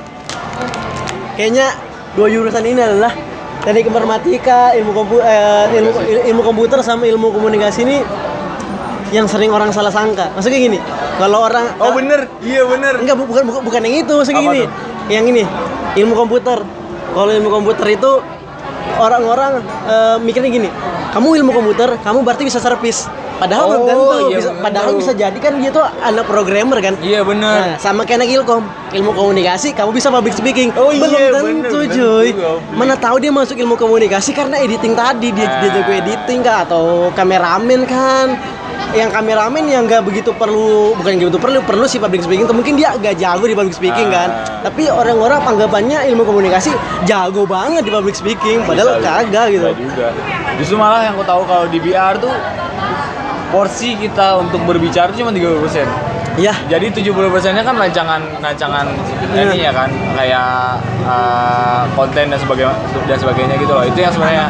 [1.34, 1.74] kayaknya
[2.14, 3.10] dua jurusan ini adalah
[3.66, 5.92] teknik informatika, ilmu kompu eh, ilmu,
[6.30, 7.98] ilmu komputer sama ilmu komunikasi ini
[9.10, 10.32] yang sering orang salah sangka.
[10.32, 10.80] Maksudnya gini,
[11.16, 13.00] kalau orang Oh bener, iya bener.
[13.00, 14.60] enggak bu- bukan bukan, bukan yang itu, maksudnya Apa gini.
[14.60, 14.70] tuh?
[15.08, 15.44] Yang ini,
[15.98, 16.60] ilmu komputer.
[17.08, 18.12] Kalau ilmu komputer itu
[18.98, 20.70] orang-orang eh, mikirnya gini,
[21.10, 23.08] kamu ilmu komputer, kamu berarti bisa servis.
[23.38, 24.64] Padahal belum Oh, tentu, iya bisa, bener.
[24.66, 26.98] padahal bisa jadi kan dia tuh anak programmer kan.
[26.98, 27.46] Iya bener.
[27.46, 30.74] Nah, sama kayak anak ilkom, ilmu komunikasi, kamu bisa public speaking.
[30.74, 32.28] Oh iya, Belum bener, tentu, bener cuy.
[32.34, 32.50] juga.
[32.74, 35.74] Mana tahu dia masuk ilmu komunikasi karena editing tadi dia dia Ah.
[35.76, 36.84] jago editing kah atau
[37.14, 38.28] kameramen kan.
[38.96, 42.48] Yang kameramen yang nggak begitu perlu, bukan nggak begitu perlu, perlu sih public speaking.
[42.48, 44.30] Mungkin dia agak jago di public speaking kan.
[44.32, 44.64] Ah.
[44.66, 46.72] Tapi orang-orang anggapannya ilmu komunikasi
[47.04, 49.68] jago banget di public speaking, padahal Bisa- kagak gitu.
[49.76, 50.08] juga.
[50.58, 52.32] Justru malah yang aku tahu kalau di VR tuh
[53.48, 55.88] porsi kita untuk berbicara cuma 30%.
[56.38, 58.86] Ya, Jadi 70%-nya kan rancangan rancangan
[59.34, 59.42] Iya.
[59.50, 62.78] ini ya kan kayak uh, konten dan sebagainya
[63.10, 63.82] dan sebagainya gitu loh.
[63.82, 64.46] Itu yang sebenarnya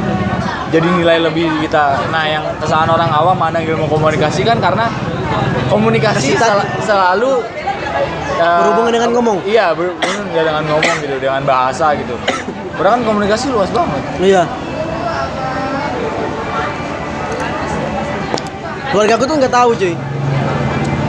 [0.68, 2.12] jadi nilai lebih kita.
[2.12, 4.92] Nah, yang kesalahan orang awam mana ilmu komunikasi kan karena
[5.72, 7.44] komunikasi sel- selalu
[8.40, 9.38] uh, Berhubungan dengan ngomong.
[9.48, 12.16] Iya, berhubungan ya dengan ngomong gitu, dengan bahasa gitu.
[12.76, 14.02] Padahal kan komunikasi luas banget.
[14.22, 14.44] Iya.
[18.92, 19.94] Keluarga aku tuh nggak tahu cuy.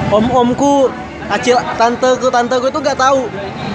[0.08, 0.88] Om-omku,
[1.28, 3.28] acil tanteku, tanteku tuh nggak tahu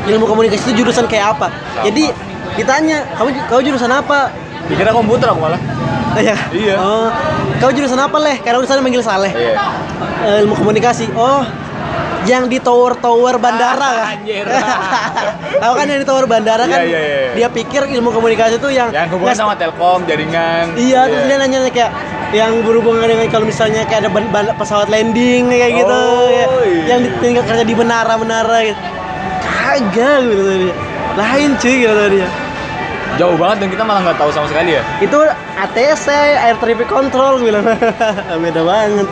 [0.09, 1.47] ilmu komunikasi itu jurusan kayak apa.
[1.85, 2.09] Jadi
[2.57, 4.33] ditanya, kamu kau jurusan apa?
[4.65, 5.59] Dikira komputer aku malah.
[6.13, 6.35] Iya.
[6.49, 6.75] Iya.
[6.77, 7.09] Oh,
[7.57, 8.37] kau jurusan apa leh?
[8.39, 9.33] Karena sana manggil Saleh.
[9.33, 9.53] Iya.
[10.23, 11.09] Eh, ilmu komunikasi.
[11.11, 11.41] Oh,
[12.23, 14.05] yang di tower-tower bandara Ah, kan?
[14.15, 14.45] anjir.
[15.61, 16.79] Tahu kan yang di tower bandara kan?
[16.79, 17.31] Iya, iya, iya.
[17.35, 20.71] Dia pikir ilmu komunikasi itu yang Yang hubungan sama Telkom, jaringan.
[20.73, 21.91] Iya, terus dia nanya kayak
[22.31, 26.45] yang berhubungan dengan kalau misalnya kayak ada ban- ban- pesawat landing kayak gitu, Oh, ya.
[26.63, 26.83] iya.
[26.89, 28.79] yang tinggal kerja di menara-menara gitu.
[29.43, 30.75] Kagak gitu tuh dia.
[31.13, 32.29] Lain cuy gitu dia.
[33.21, 34.81] Jauh banget dan kita malah nggak tahu sama sekali ya.
[34.97, 35.21] Itu
[35.53, 36.07] ATC,
[36.49, 37.65] Air Traffic Control bilang.
[38.43, 39.07] Beda banget.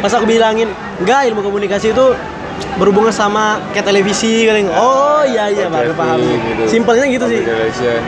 [0.00, 2.06] Pas aku bilangin, enggak ilmu komunikasi itu
[2.80, 4.66] berhubungan sama kayak televisi kali.
[4.72, 6.18] Oh iya iya baru paham.
[6.18, 6.62] Gitu.
[6.66, 7.44] Simpelnya gitu sih.
[7.44, 8.02] Relation.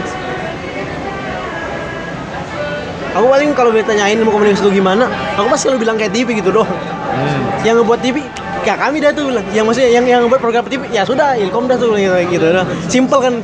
[3.13, 5.05] Aku paling kalau ditanyain ilmu komunikasi itu gimana,
[5.37, 6.73] aku pasti selalu bilang kayak TV gitu doang.
[7.13, 7.45] Hmm.
[7.61, 8.25] yang ngebuat TV
[8.63, 11.67] kayak kami dah tuh bilang yang maksudnya yang yang ngebuat program TV ya sudah Ilkom
[11.67, 12.65] dah tuh gitu gitu dah.
[12.87, 13.35] simple kan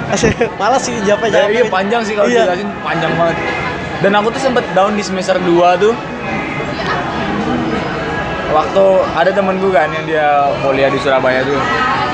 [0.60, 2.46] malas sih jawab Ya, jawab iya panjang sih kalau Iya.
[2.46, 3.36] dijelasin panjang banget.
[4.00, 5.92] Dan aku tuh sempet down di semester 2 tuh.
[8.50, 10.26] Waktu ada temen gue kan yang dia
[10.58, 11.58] kuliah di Surabaya tuh.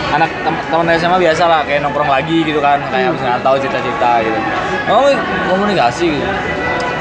[0.09, 4.20] Anak tem- teman SMA biasa lah kayak nongkrong lagi gitu kan, kayak misalnya tahu cita-cita
[4.20, 4.38] gitu.
[4.86, 5.09] Oh,
[5.48, 6.28] komunikasi gitu.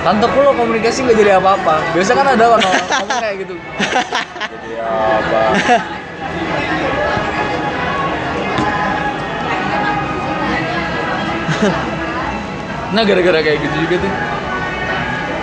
[0.05, 1.81] Tanteku lo komunikasi nggak jadi apa-apa.
[1.97, 3.55] Biasa kan ada kan orang ngomong kayak gitu.
[3.57, 5.41] Jadi apa?
[12.95, 14.11] Nah gara-gara kayak gitu juga tuh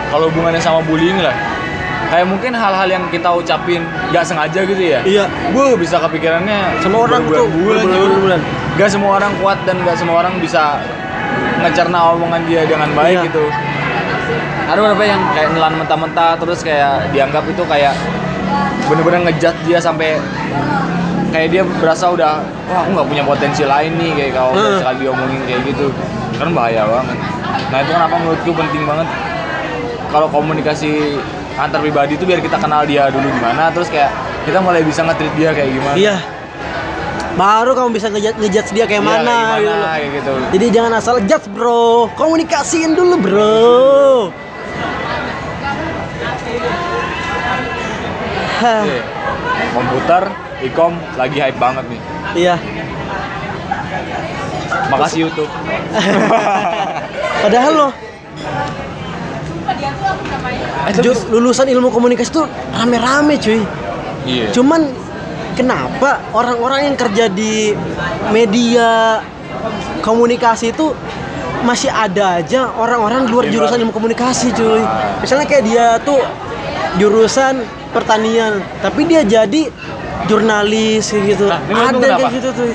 [0.08, 1.32] kalau hubungannya sama bullying lah
[2.08, 3.80] kayak mungkin hal-hal yang kita ucapin
[4.12, 5.24] nggak sengaja gitu ya Iya.
[5.52, 8.36] Bu bisa kepikirannya Sama orang tuh, cuy.
[8.72, 10.80] Gak semua orang kuat dan gak semua orang bisa
[11.60, 13.26] ngecerna omongan dia dengan baik Iya.
[13.28, 13.44] gitu.
[14.72, 17.92] Ada beberapa yang kayak nelan mentah-mentah terus kayak dianggap itu kayak
[18.82, 20.16] bener-bener ngejat dia sampai
[21.28, 24.80] kayak dia berasa udah wah aku nggak punya potensi lain nih kayak kalau Hmm.
[24.80, 25.86] sekali diomongin kayak gitu
[26.34, 27.16] kan bahaya banget.
[27.68, 29.08] Nah itu kenapa menurutku penting banget
[30.08, 31.20] kalau komunikasi
[31.54, 34.08] antar pribadi itu biar kita kenal dia dulu gimana terus kayak
[34.42, 35.96] kita mulai bisa nge-treat dia kayak gimana.
[35.96, 36.16] Iya.
[37.32, 39.88] Baru kamu bisa ngejudge, ngejudge dia kayak Iya, mana, kayak gitu gimana, loh.
[39.90, 40.32] kayak gitu.
[40.50, 43.72] Jadi jangan asal judge bro, komunikasiin dulu bro.
[46.22, 46.56] Hah, Oke.
[49.72, 50.22] Komputer,
[50.62, 52.00] ikom lagi hype banget nih.
[52.36, 52.54] Iya.
[54.90, 55.50] Makasih YouTube.
[57.44, 57.92] Padahal loh,
[60.82, 60.94] Eh,
[61.30, 63.62] lulusan ilmu komunikasi tuh rame-rame cuy.
[64.26, 64.50] Iya.
[64.50, 64.90] Cuman
[65.54, 67.70] kenapa orang-orang yang kerja di
[68.34, 69.22] media
[70.02, 70.90] komunikasi itu
[71.62, 73.54] masih ada aja orang-orang luar luar.
[73.54, 74.82] jurusan ilmu komunikasi cuy.
[74.82, 75.22] Ah.
[75.22, 76.18] Misalnya kayak dia tuh
[76.98, 77.62] jurusan
[77.92, 79.68] pertanian, tapi dia jadi
[80.26, 81.44] jurnalis kayak gitu.
[81.46, 82.28] Nah, ada kayak kenapa?
[82.34, 82.72] gitu tuh.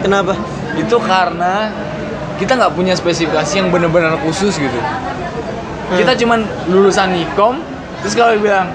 [0.00, 0.32] Kenapa?
[0.78, 1.54] Itu karena
[2.40, 4.80] kita nggak punya spesifikasi yang benar-benar khusus gitu.
[4.80, 5.98] Hmm.
[5.98, 7.60] Kita cuman lulusan ikom,
[8.00, 8.70] terus kalau bilang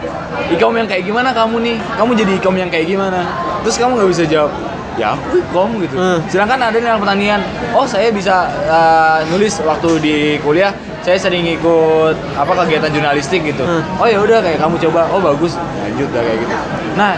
[0.52, 1.78] ikom yang kayak gimana kamu nih?
[1.96, 3.26] Kamu jadi ikom yang kayak gimana?
[3.66, 4.52] Terus kamu nggak bisa jawab.
[4.96, 5.96] Ya aku ikom gitu.
[6.00, 6.20] Hmm.
[6.32, 7.44] Sedangkan ada yang pertanian.
[7.76, 10.72] Oh saya bisa uh, nulis waktu di kuliah.
[11.06, 13.62] Saya sering ikut apa kegiatan jurnalistik gitu.
[13.62, 13.84] Hmm.
[14.02, 15.06] Oh ya udah kayak kamu coba.
[15.12, 15.54] Oh bagus.
[15.60, 16.56] Lanjut dah kayak gitu.
[16.96, 17.12] Nah,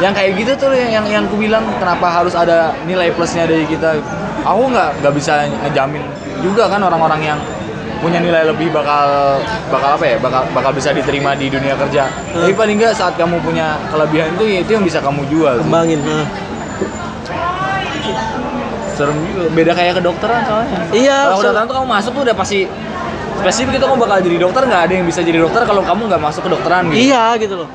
[0.00, 3.68] yang kayak gitu tuh yang yang, yang ku bilang kenapa harus ada nilai plusnya dari
[3.68, 4.00] kita.
[4.42, 6.02] Aku nggak nggak bisa ngejamin
[6.40, 7.38] juga kan orang-orang yang
[8.00, 9.36] punya nilai lebih bakal
[9.68, 12.08] bakal apa ya bakal bakal bisa diterima di dunia kerja.
[12.08, 12.48] Hmm.
[12.48, 15.60] Tapi paling nggak saat kamu punya kelebihan itu itu yang bisa kamu jual.
[15.60, 15.68] sih.
[15.68, 16.00] Kembangin.
[19.00, 19.48] Serem juga.
[19.56, 20.78] Beda kayak kedokteran soalnya.
[20.92, 22.58] Iya, Kalau so- kedokteran tuh kamu masuk tuh udah pasti
[23.40, 26.20] spesifik itu kamu bakal jadi dokter nggak ada yang bisa jadi dokter kalau kamu nggak
[26.20, 27.08] masuk kedokteran gitu.
[27.08, 27.68] Iya gitu loh.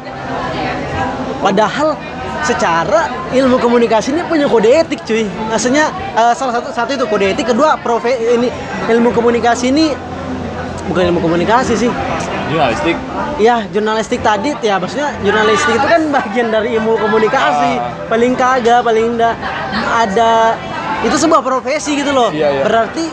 [1.42, 1.98] Padahal
[2.46, 5.26] secara ilmu komunikasi ini punya kode etik cuy.
[5.50, 8.54] Maksudnya eh, salah satu satu itu kode etik, kedua profe ini
[8.94, 9.98] ilmu komunikasi ini
[10.86, 11.90] bukan ilmu komunikasi sih.
[12.46, 12.94] Jurnalistik.
[13.42, 17.82] Ya jurnalistik tadi ya maksudnya jurnalistik itu kan bagian dari ilmu komunikasi.
[17.82, 18.06] Ah.
[18.06, 19.34] Paling kagak, paling enggak
[19.74, 20.54] ada
[21.06, 22.34] itu sebuah profesi gitu loh.
[22.34, 22.64] Iya, iya.
[22.66, 23.06] Berarti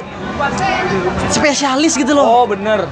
[1.29, 2.25] spesialis gitu loh.
[2.25, 2.89] Oh bener.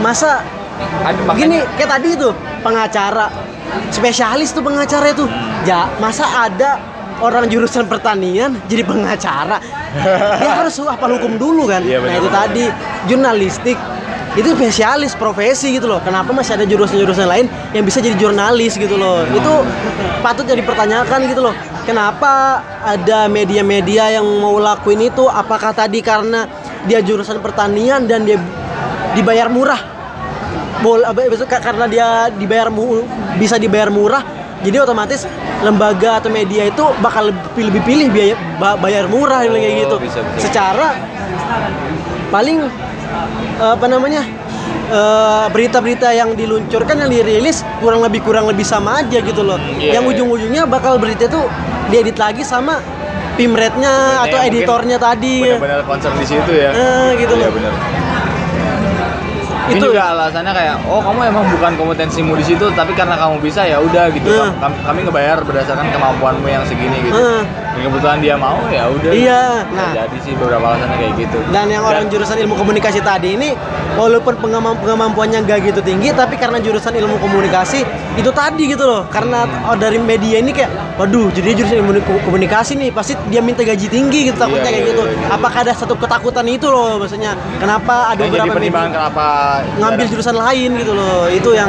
[0.00, 0.46] Masa
[0.76, 2.28] Ada, Gini, kayak tadi itu
[2.60, 3.32] pengacara
[3.88, 5.24] spesialis tuh pengacara itu.
[5.64, 6.76] Ja, masa ada
[7.24, 9.56] orang jurusan pertanian jadi pengacara?
[10.36, 11.80] Dia harus hafal hukum dulu kan.
[11.80, 12.40] Iya, nah benar, itu benar.
[12.44, 12.64] tadi
[13.08, 13.78] jurnalistik
[14.36, 15.96] itu spesialis profesi gitu loh.
[16.04, 19.24] Kenapa masih ada jurusan-jurusan lain yang bisa jadi jurnalis gitu loh?
[19.32, 19.64] Itu
[20.20, 21.56] patut jadi pertanyakan gitu loh.
[21.86, 22.32] Kenapa
[22.82, 25.24] ada media-media yang mau lakuin itu?
[25.24, 26.50] Apakah tadi karena
[26.82, 28.42] dia jurusan pertanian dan dia
[29.14, 29.94] dibayar murah?
[30.76, 33.00] bol apa besok ka- karena dia dibayar mu,
[33.40, 34.20] bisa dibayar murah
[34.60, 35.24] jadi otomatis
[35.64, 39.80] lembaga atau media itu bakal lebih lebih pilih biaya ba- bayar murah bilang kayak Oh,
[39.80, 40.42] gitu bisa, bisa.
[40.44, 40.92] secara
[42.28, 42.60] paling
[43.56, 44.20] eh, apa namanya
[44.86, 49.98] eh, berita-berita yang diluncurkan yang dirilis kurang lebih kurang lebih sama aja gitu loh iya,
[49.98, 50.12] yang iya.
[50.14, 51.40] ujung-ujungnya bakal berita itu
[51.90, 52.82] diedit lagi sama
[53.36, 56.72] pimretnya atau yang mungkin editornya tadi Bener-bener concern di situ ya.
[56.72, 57.52] Eh, gitu Iya loh.
[57.52, 57.72] bener.
[59.66, 63.42] Ini Itu- juga alasannya kayak, oh kamu emang bukan kompetensimu di situ, tapi karena kamu
[63.42, 64.30] bisa ya udah gitu.
[64.30, 64.54] Hmm.
[64.62, 67.18] Kami, kami ngebayar berdasarkan kemampuanmu yang segini gitu.
[67.18, 67.42] Hmm.
[67.76, 69.12] Dan kebetulan dia mau ya udah.
[69.12, 71.38] Iya, Nah, jadi sih beberapa alasannya kayak gitu.
[71.46, 73.52] Dan yang orang jurusan ilmu komunikasi tadi ini
[73.92, 77.84] walaupun pengemam- pengemampuannya nggak gitu tinggi tapi karena jurusan ilmu komunikasi
[78.16, 79.04] itu tadi gitu loh.
[79.06, 83.38] Karena oh, dari media ini kayak waduh, jadi jurusan ilmu ko- komunikasi nih pasti dia
[83.38, 85.02] minta gaji tinggi gitu takutnya Iya, kayak iya, gitu.
[85.04, 85.28] iya, iya.
[85.30, 87.36] Apakah ada satu ketakutan itu loh maksudnya?
[87.56, 89.26] Kenapa ada beberapa pertimbangan media kenapa
[89.76, 91.28] ngambil jurusan lain gitu loh.
[91.28, 91.68] Itu yang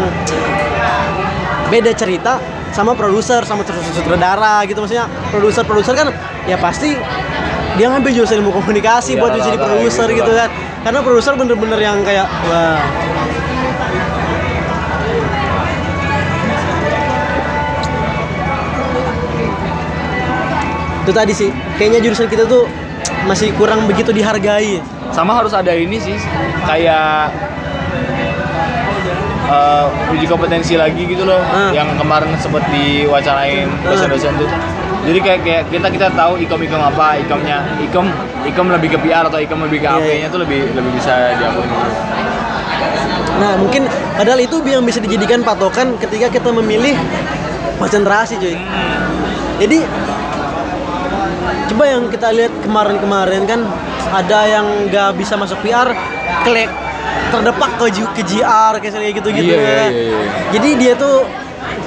[1.67, 2.39] beda cerita
[2.77, 5.09] sama produser sama sutradara gitu maksudnya.
[5.33, 6.07] Produser-produser kan
[6.45, 6.93] ya pasti
[7.73, 10.49] dia ngambil jurusan ilmu komunikasi Iya, buat jadi rata-rata produser gitu gitu kan.
[10.85, 12.77] Karena produser bener-bener yang kayak wah.
[21.01, 21.49] Itu tadi sih
[21.81, 22.69] kayaknya jurusan kita tuh
[23.25, 24.77] masih kurang begitu dihargai.
[25.09, 26.13] Sama harus ada ini sih
[26.69, 27.33] kayak
[29.47, 31.71] eh, uji kompetensi lagi gitu loh Hmm.
[31.71, 34.49] yang kemarin sempet diwacanain dosen-dosen tuh.
[35.07, 37.63] Jadi kayak, kayak kita kita tahu ikom ikom apa ikomnya.
[37.79, 38.11] Ikom
[38.43, 41.31] ikom lebih ke PR atau ikom lebih ke Iya, AP nya tuh lebih lebih bisa
[41.39, 41.71] diakuin.
[43.37, 43.87] Nah mungkin
[44.17, 46.97] padahal itu yang bisa dijadikan patokan ketika kita memilih
[47.79, 48.57] konsentrasi cuy.
[49.63, 49.79] Jadi
[51.71, 53.61] coba yang kita lihat kemarin-kemarin kan
[54.11, 55.91] ada yang nggak bisa masuk PR,
[56.43, 56.67] klik
[57.33, 59.53] terdepak ke, ke GR kayak gitu-gitu.
[59.53, 59.87] Iya, iya, ya.
[59.89, 60.19] iya, iya.
[60.55, 61.27] Jadi dia tuh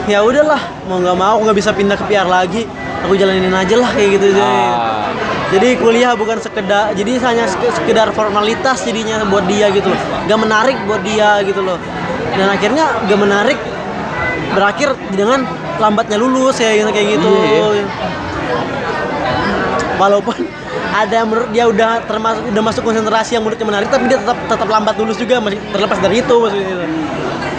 [0.07, 0.61] ya udahlah
[0.91, 2.67] mau nggak mau aku nggak bisa pindah ke PR lagi,
[3.05, 4.27] aku jalanin aja lah kayak gitu.
[4.37, 4.45] cuy.
[4.45, 5.11] Ah.
[5.51, 9.99] Jadi kuliah bukan sekedar, jadi hanya sek- sekedar formalitas jadinya buat dia gitu loh.
[10.31, 11.75] Gak menarik buat dia gitu loh.
[12.39, 13.59] Dan akhirnya gak menarik
[14.55, 15.43] berakhir dengan
[15.83, 17.27] lambatnya lulus ya gitu, kayak gitu.
[17.27, 17.83] Iya,
[19.99, 20.60] Walaupun
[20.91, 24.39] ada yang menurut dia udah termasuk udah masuk konsentrasi yang menurutnya menarik tapi dia tetap
[24.47, 26.87] tetap lambat lulus juga masih terlepas dari itu maksudnya itu.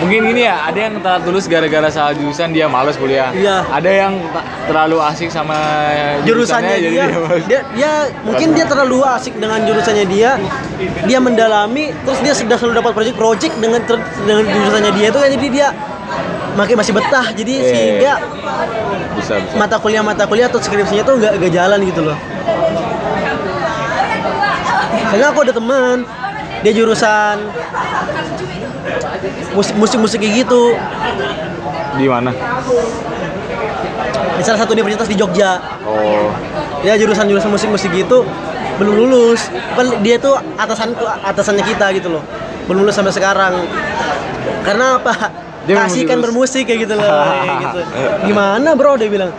[0.02, 3.30] Mungkin gini ya, ada yang telat lulus gara-gara salah jurusan dia males kuliah.
[3.38, 3.62] Iya.
[3.70, 4.18] Ada yang
[4.66, 5.54] terlalu asik sama
[6.26, 7.46] jurusannya jadi dia, males.
[7.46, 7.92] dia, dia
[8.26, 10.42] mungkin dia terlalu asik dengan jurusannya dia
[11.06, 15.20] dia mendalami terus dia sudah selalu dapat project project dengan ter- dengan jurusannya dia itu
[15.22, 15.68] kan jadi dia
[16.58, 17.70] makin masih betah jadi Iya.
[17.70, 18.14] sehingga
[19.22, 19.54] bisa bisa.
[19.54, 22.18] mata kuliah mata kuliah atau skripsinya tuh nggak jalan gitu loh
[25.12, 26.08] karena aku ada teman
[26.64, 27.38] dia jurusan
[29.52, 30.76] musik musik musik kayak gitu.
[32.00, 32.32] Di mana?
[34.42, 35.62] di salah satu universitas di Jogja.
[35.86, 36.34] Oh.
[36.82, 38.26] ya jurusan jurusan musik musik gitu
[38.82, 39.54] belum lulus.
[39.78, 42.24] Padahal dia tuh atasan atasannya kita gitu loh.
[42.66, 43.62] Belum lulus sampai sekarang.
[44.66, 45.30] Karena apa?
[45.70, 47.06] Dia kasih kan bermusik kayak gitu loh
[47.46, 47.80] kayak gitu.
[48.26, 48.98] Gimana bro?
[48.98, 49.30] Dia bilang.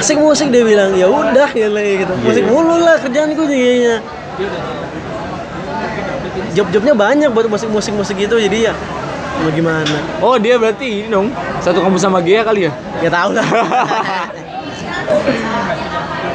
[0.00, 0.96] Asik musik dia bilang.
[0.96, 2.12] Ya udah ya gitu.
[2.16, 2.24] Iya.
[2.24, 4.00] musik mulu lah kerjaanku kayaknya
[6.54, 8.74] job-jobnya banyak buat musik musik gitu jadi ya
[9.40, 11.32] mau gimana Oh, dia berarti ini dong.
[11.64, 12.72] Satu kampus sama Gia kali ya?
[13.00, 13.46] ya tahu lah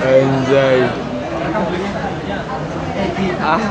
[0.05, 0.79] Anjay.
[3.41, 3.61] Ah.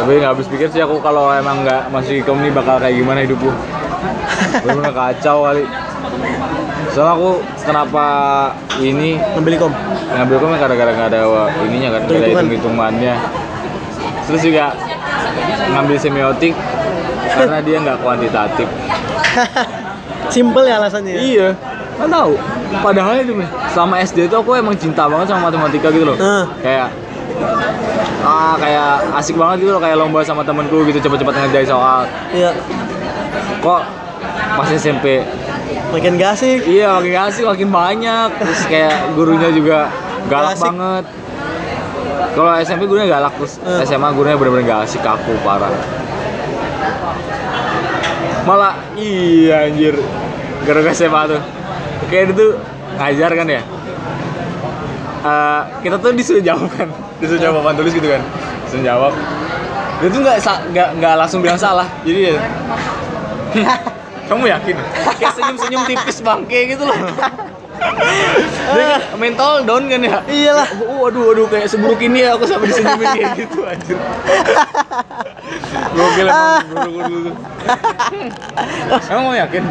[0.00, 3.24] Tapi nggak habis pikir sih aku kalau emang nggak masuk ikom ini bakal kayak gimana
[3.24, 3.52] hidupku.
[4.64, 5.64] Bener-bener kacau kali.
[6.90, 7.30] Soalnya aku
[7.62, 8.06] kenapa
[8.82, 9.72] ini ngambil kom
[10.10, 11.20] ngambil kom gara-gara nggak ada
[11.62, 12.42] ininya kan, nggak ada Hitung-hitungan.
[12.42, 13.14] hitung-hitungannya.
[14.26, 14.64] Terus juga
[15.70, 16.54] ngambil semiotik
[17.30, 18.68] karena dia nggak kuantitatif.
[20.34, 21.48] simple ya alasannya Iya,
[21.98, 22.34] kan tahu.
[22.82, 23.34] Padahal itu
[23.74, 26.16] selama SD itu aku emang cinta banget sama matematika gitu loh.
[26.18, 26.46] Ah.
[26.62, 26.88] Kayak
[28.20, 32.06] ah kayak asik banget gitu loh kayak lomba sama temenku gitu cepet-cepet ngerjain soal.
[32.30, 32.50] Iya.
[33.58, 33.80] Kok
[34.54, 35.24] pas SMP
[35.90, 36.60] Makin gak asik.
[36.64, 39.90] iya makin asik makin banyak terus kayak gurunya juga
[40.26, 40.64] galak Asik.
[40.66, 41.04] banget.
[42.30, 43.82] Kalau SMP gurunya galak terus Eh.
[43.84, 45.72] SMA gurunya bener-bener gak asik kaku parah.
[48.40, 49.94] Malah iya anjir
[50.62, 51.40] gara-gara SMA tuh
[52.06, 52.46] kayak itu
[52.96, 53.62] ngajar kan ya
[55.20, 56.88] Eh, kita tuh disuruh jawab kan
[57.20, 58.24] disuruh jawab papan tulis gitu kan
[58.64, 59.12] disuruh jawab
[60.00, 60.36] dia tuh nggak
[60.72, 62.34] nggak nggak langsung bilang salah jadi ya
[64.30, 64.76] kamu yakin?
[65.18, 66.94] Kayak senyum senyum tipis bangke gitu loh.
[68.70, 70.18] Dia kayak mental down kan ya?
[70.22, 70.68] Iyalah.
[70.86, 73.98] oh, aduh aduh kayak seburuk ini ya aku sampai disenyumin kayak gitu anjir.
[75.90, 77.30] Gokil emang guru-guru dulu
[79.10, 79.62] emang mau yakin?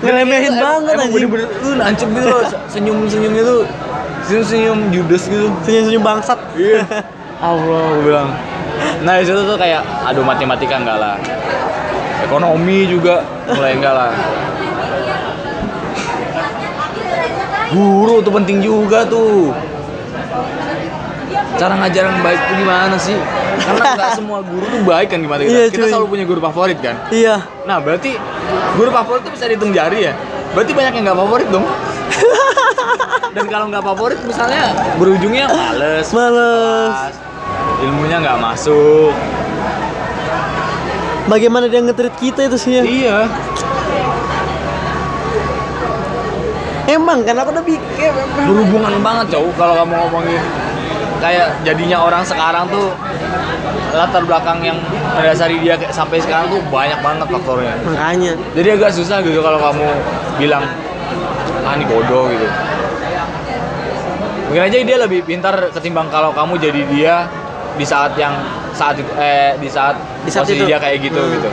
[0.00, 1.12] Ngeremehin Emang- banget anjing.
[1.12, 3.60] bener-bener lu nancep gitu loh senyum-senyumnya tuh
[4.24, 5.46] senyum-senyum judes gitu.
[5.66, 6.38] Senyum-senyum bangsat.
[6.56, 6.80] iya.
[7.44, 8.28] Allah gue bilang.
[9.02, 11.14] Nah di situ tuh kayak aduh matematika enggak lah
[12.22, 14.12] ekonomi juga mulai enggak lah
[17.68, 19.52] guru tuh penting juga tuh
[21.58, 23.18] cara ngajar yang baik tuh gimana sih
[23.58, 26.96] karena nggak semua guru tuh baik kan gimana Iya, kita selalu punya guru favorit kan
[27.10, 27.42] Iya.
[27.66, 28.14] Nah, berarti
[28.78, 30.12] guru favorit itu bisa dihitung jari ya?
[30.54, 31.66] Berarti banyak yang nggak favorit dong.
[33.36, 37.12] Dan kalau nggak favorit misalnya berujungnya males, Males.
[37.84, 39.12] ilmunya nggak masuk.
[41.28, 42.82] Bagaimana dia nge-treat kita itu sih ya?
[42.82, 43.18] Iya.
[46.88, 48.12] Emang kan aku udah pikir
[48.48, 50.40] Berhubungan banget cowok kalau kamu ngomongin
[51.20, 52.94] kayak jadinya orang sekarang tuh
[53.92, 54.78] latar belakang yang
[55.18, 57.74] mendasari dia kayak sampai sekarang tuh banyak banget faktornya.
[57.84, 58.32] makanya.
[58.56, 59.86] Jadi agak susah gitu kalau kamu
[60.40, 60.64] bilang
[61.66, 62.46] ah ini bodoh gitu.
[64.48, 67.14] Mungkin aja dia lebih pintar ketimbang kalau kamu jadi dia
[67.76, 68.32] di saat yang
[68.78, 70.70] saat itu eh di saat Di saat posisi itu.
[70.70, 71.34] dia kayak gitu Hmm.
[71.34, 71.50] gitu.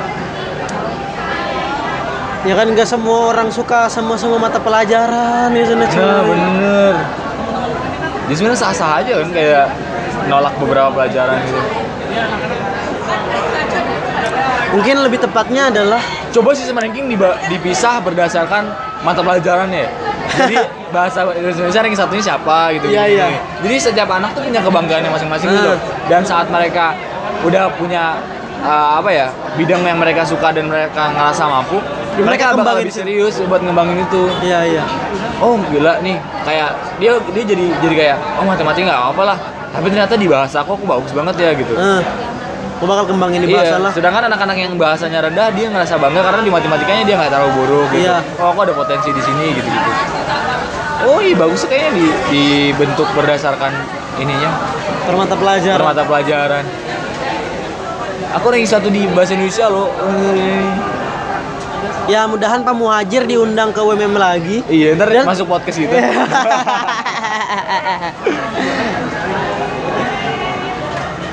[2.45, 5.97] Ya kan nggak semua orang suka sama semua mata pelajaran ya sana cuy.
[5.97, 6.93] Nah bener.
[8.25, 9.65] Jadi sebenarnya sah-sah aja kan kayak
[10.25, 11.61] nolak beberapa pelajaran gitu.
[14.71, 17.07] Mungkin lebih tepatnya adalah Coba sistem ranking
[17.47, 18.67] dipisah berdasarkan
[19.01, 19.81] mata pelajarannya.
[19.81, 19.89] ya.
[20.35, 20.55] Jadi
[20.95, 22.91] bahasa Indonesia ranking satunya siapa gitu.
[22.91, 23.15] Iya, gini.
[23.15, 23.27] iya.
[23.63, 25.71] Jadi setiap anak tuh punya kebanggaannya masing-masing gitu.
[25.71, 25.79] Ah.
[26.05, 26.91] Dan saat mereka
[27.45, 28.17] udah punya
[28.65, 31.77] uh, apa ya bidang yang mereka suka dan mereka ngerasa mampu,
[32.15, 34.23] Ya, mereka mereka bakal lebih serius buat ngembangin itu.
[34.41, 34.83] Iya iya.
[35.43, 36.15] Oh gila nih,
[36.47, 39.37] kayak dia dia jadi jadi kayak oh matematika nggak apa lah.
[39.75, 41.75] Tapi ternyata di bahasa aku aku bagus banget ya gitu.
[41.75, 41.99] Eh,
[42.79, 43.91] gue bakal kembangin di bahasa Iya, lah.
[43.91, 47.87] sedangkan anak-anak yang bahasanya rendah dia ngerasa bangga karena di matematikanya dia nggak terlalu buruk
[47.91, 48.07] gitu.
[48.07, 48.17] Iya.
[48.39, 49.91] Oh, aku ada potensi di sini gitu gitu.
[51.05, 53.75] Oh iya bagus kayaknya di, dibentuk berdasarkan
[54.17, 54.47] ininya
[55.05, 55.77] Per mata pelajaran.
[55.77, 56.63] per mata pelajaran.
[58.35, 59.87] Aku ranking satu di bahasa Indonesia loh.
[59.87, 60.67] Eh.
[62.05, 64.61] Ya mudahan Pak Muhajir diundang ke WMM lagi.
[64.69, 65.89] Iya ntar Dan- masuk podcast gitu.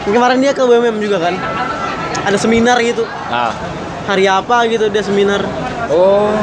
[0.02, 1.34] Kemarin dia ke WMM juga kan.
[2.22, 3.02] Ada seminar gitu.
[3.30, 3.50] nah,
[4.06, 5.42] Hari apa gitu dia seminar.
[5.90, 6.34] oh.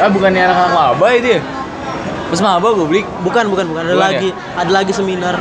[0.00, 1.40] Ah bukannya anak-anak maba itu ya?
[2.32, 3.02] Pas maba gue beli.
[3.20, 4.28] Bukan bukan bukan ada Bukan lagi.
[4.56, 5.36] Ada lagi seminar.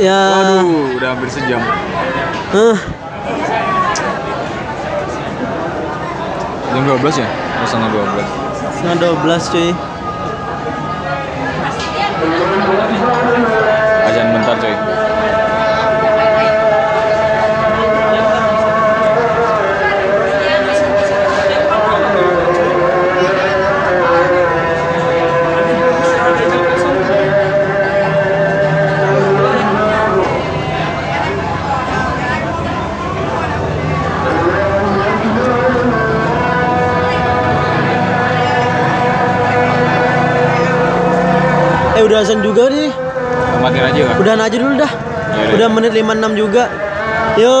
[0.00, 0.16] Ya.
[0.32, 1.60] Waduh, udah hampir sejam.
[2.56, 2.78] Huh.
[6.72, 7.28] Jam 12 ya?
[7.28, 8.24] Oh, setengah 12.
[8.80, 9.68] Setengah 12 cuy.
[42.10, 42.90] Udah azan juga nih.
[43.62, 44.18] Matiin aja kan?
[44.18, 44.90] Udahan aja dulu dah.
[45.30, 46.66] Iya, Udah menit 56 juga.
[47.38, 47.54] Yo.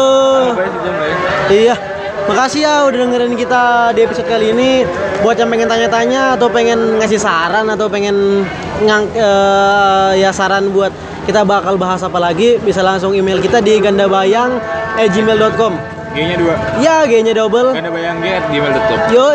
[1.46, 1.78] Iya.
[2.26, 4.82] Makasih ya udah dengerin kita di episode kali ini.
[5.22, 8.42] Buat yang pengen tanya-tanya atau pengen ngasih saran atau pengen
[8.82, 10.90] ngang eh, ya saran buat
[11.30, 15.72] kita bakal bahas apa lagi, bisa langsung email kita di gandabayang@gmail.com.
[16.10, 16.58] G-nya dua.
[16.82, 17.70] Ya, G-nya double.
[17.70, 19.14] Ganda bayang G at gmail.com.
[19.14, 19.30] Yo,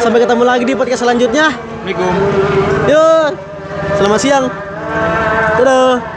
[0.00, 1.52] sampai ketemu lagi di podcast selanjutnya.
[1.52, 2.16] Assalamualaikum.
[2.88, 3.04] Yo,
[3.96, 4.46] selamat siang.
[5.56, 6.15] Dadah.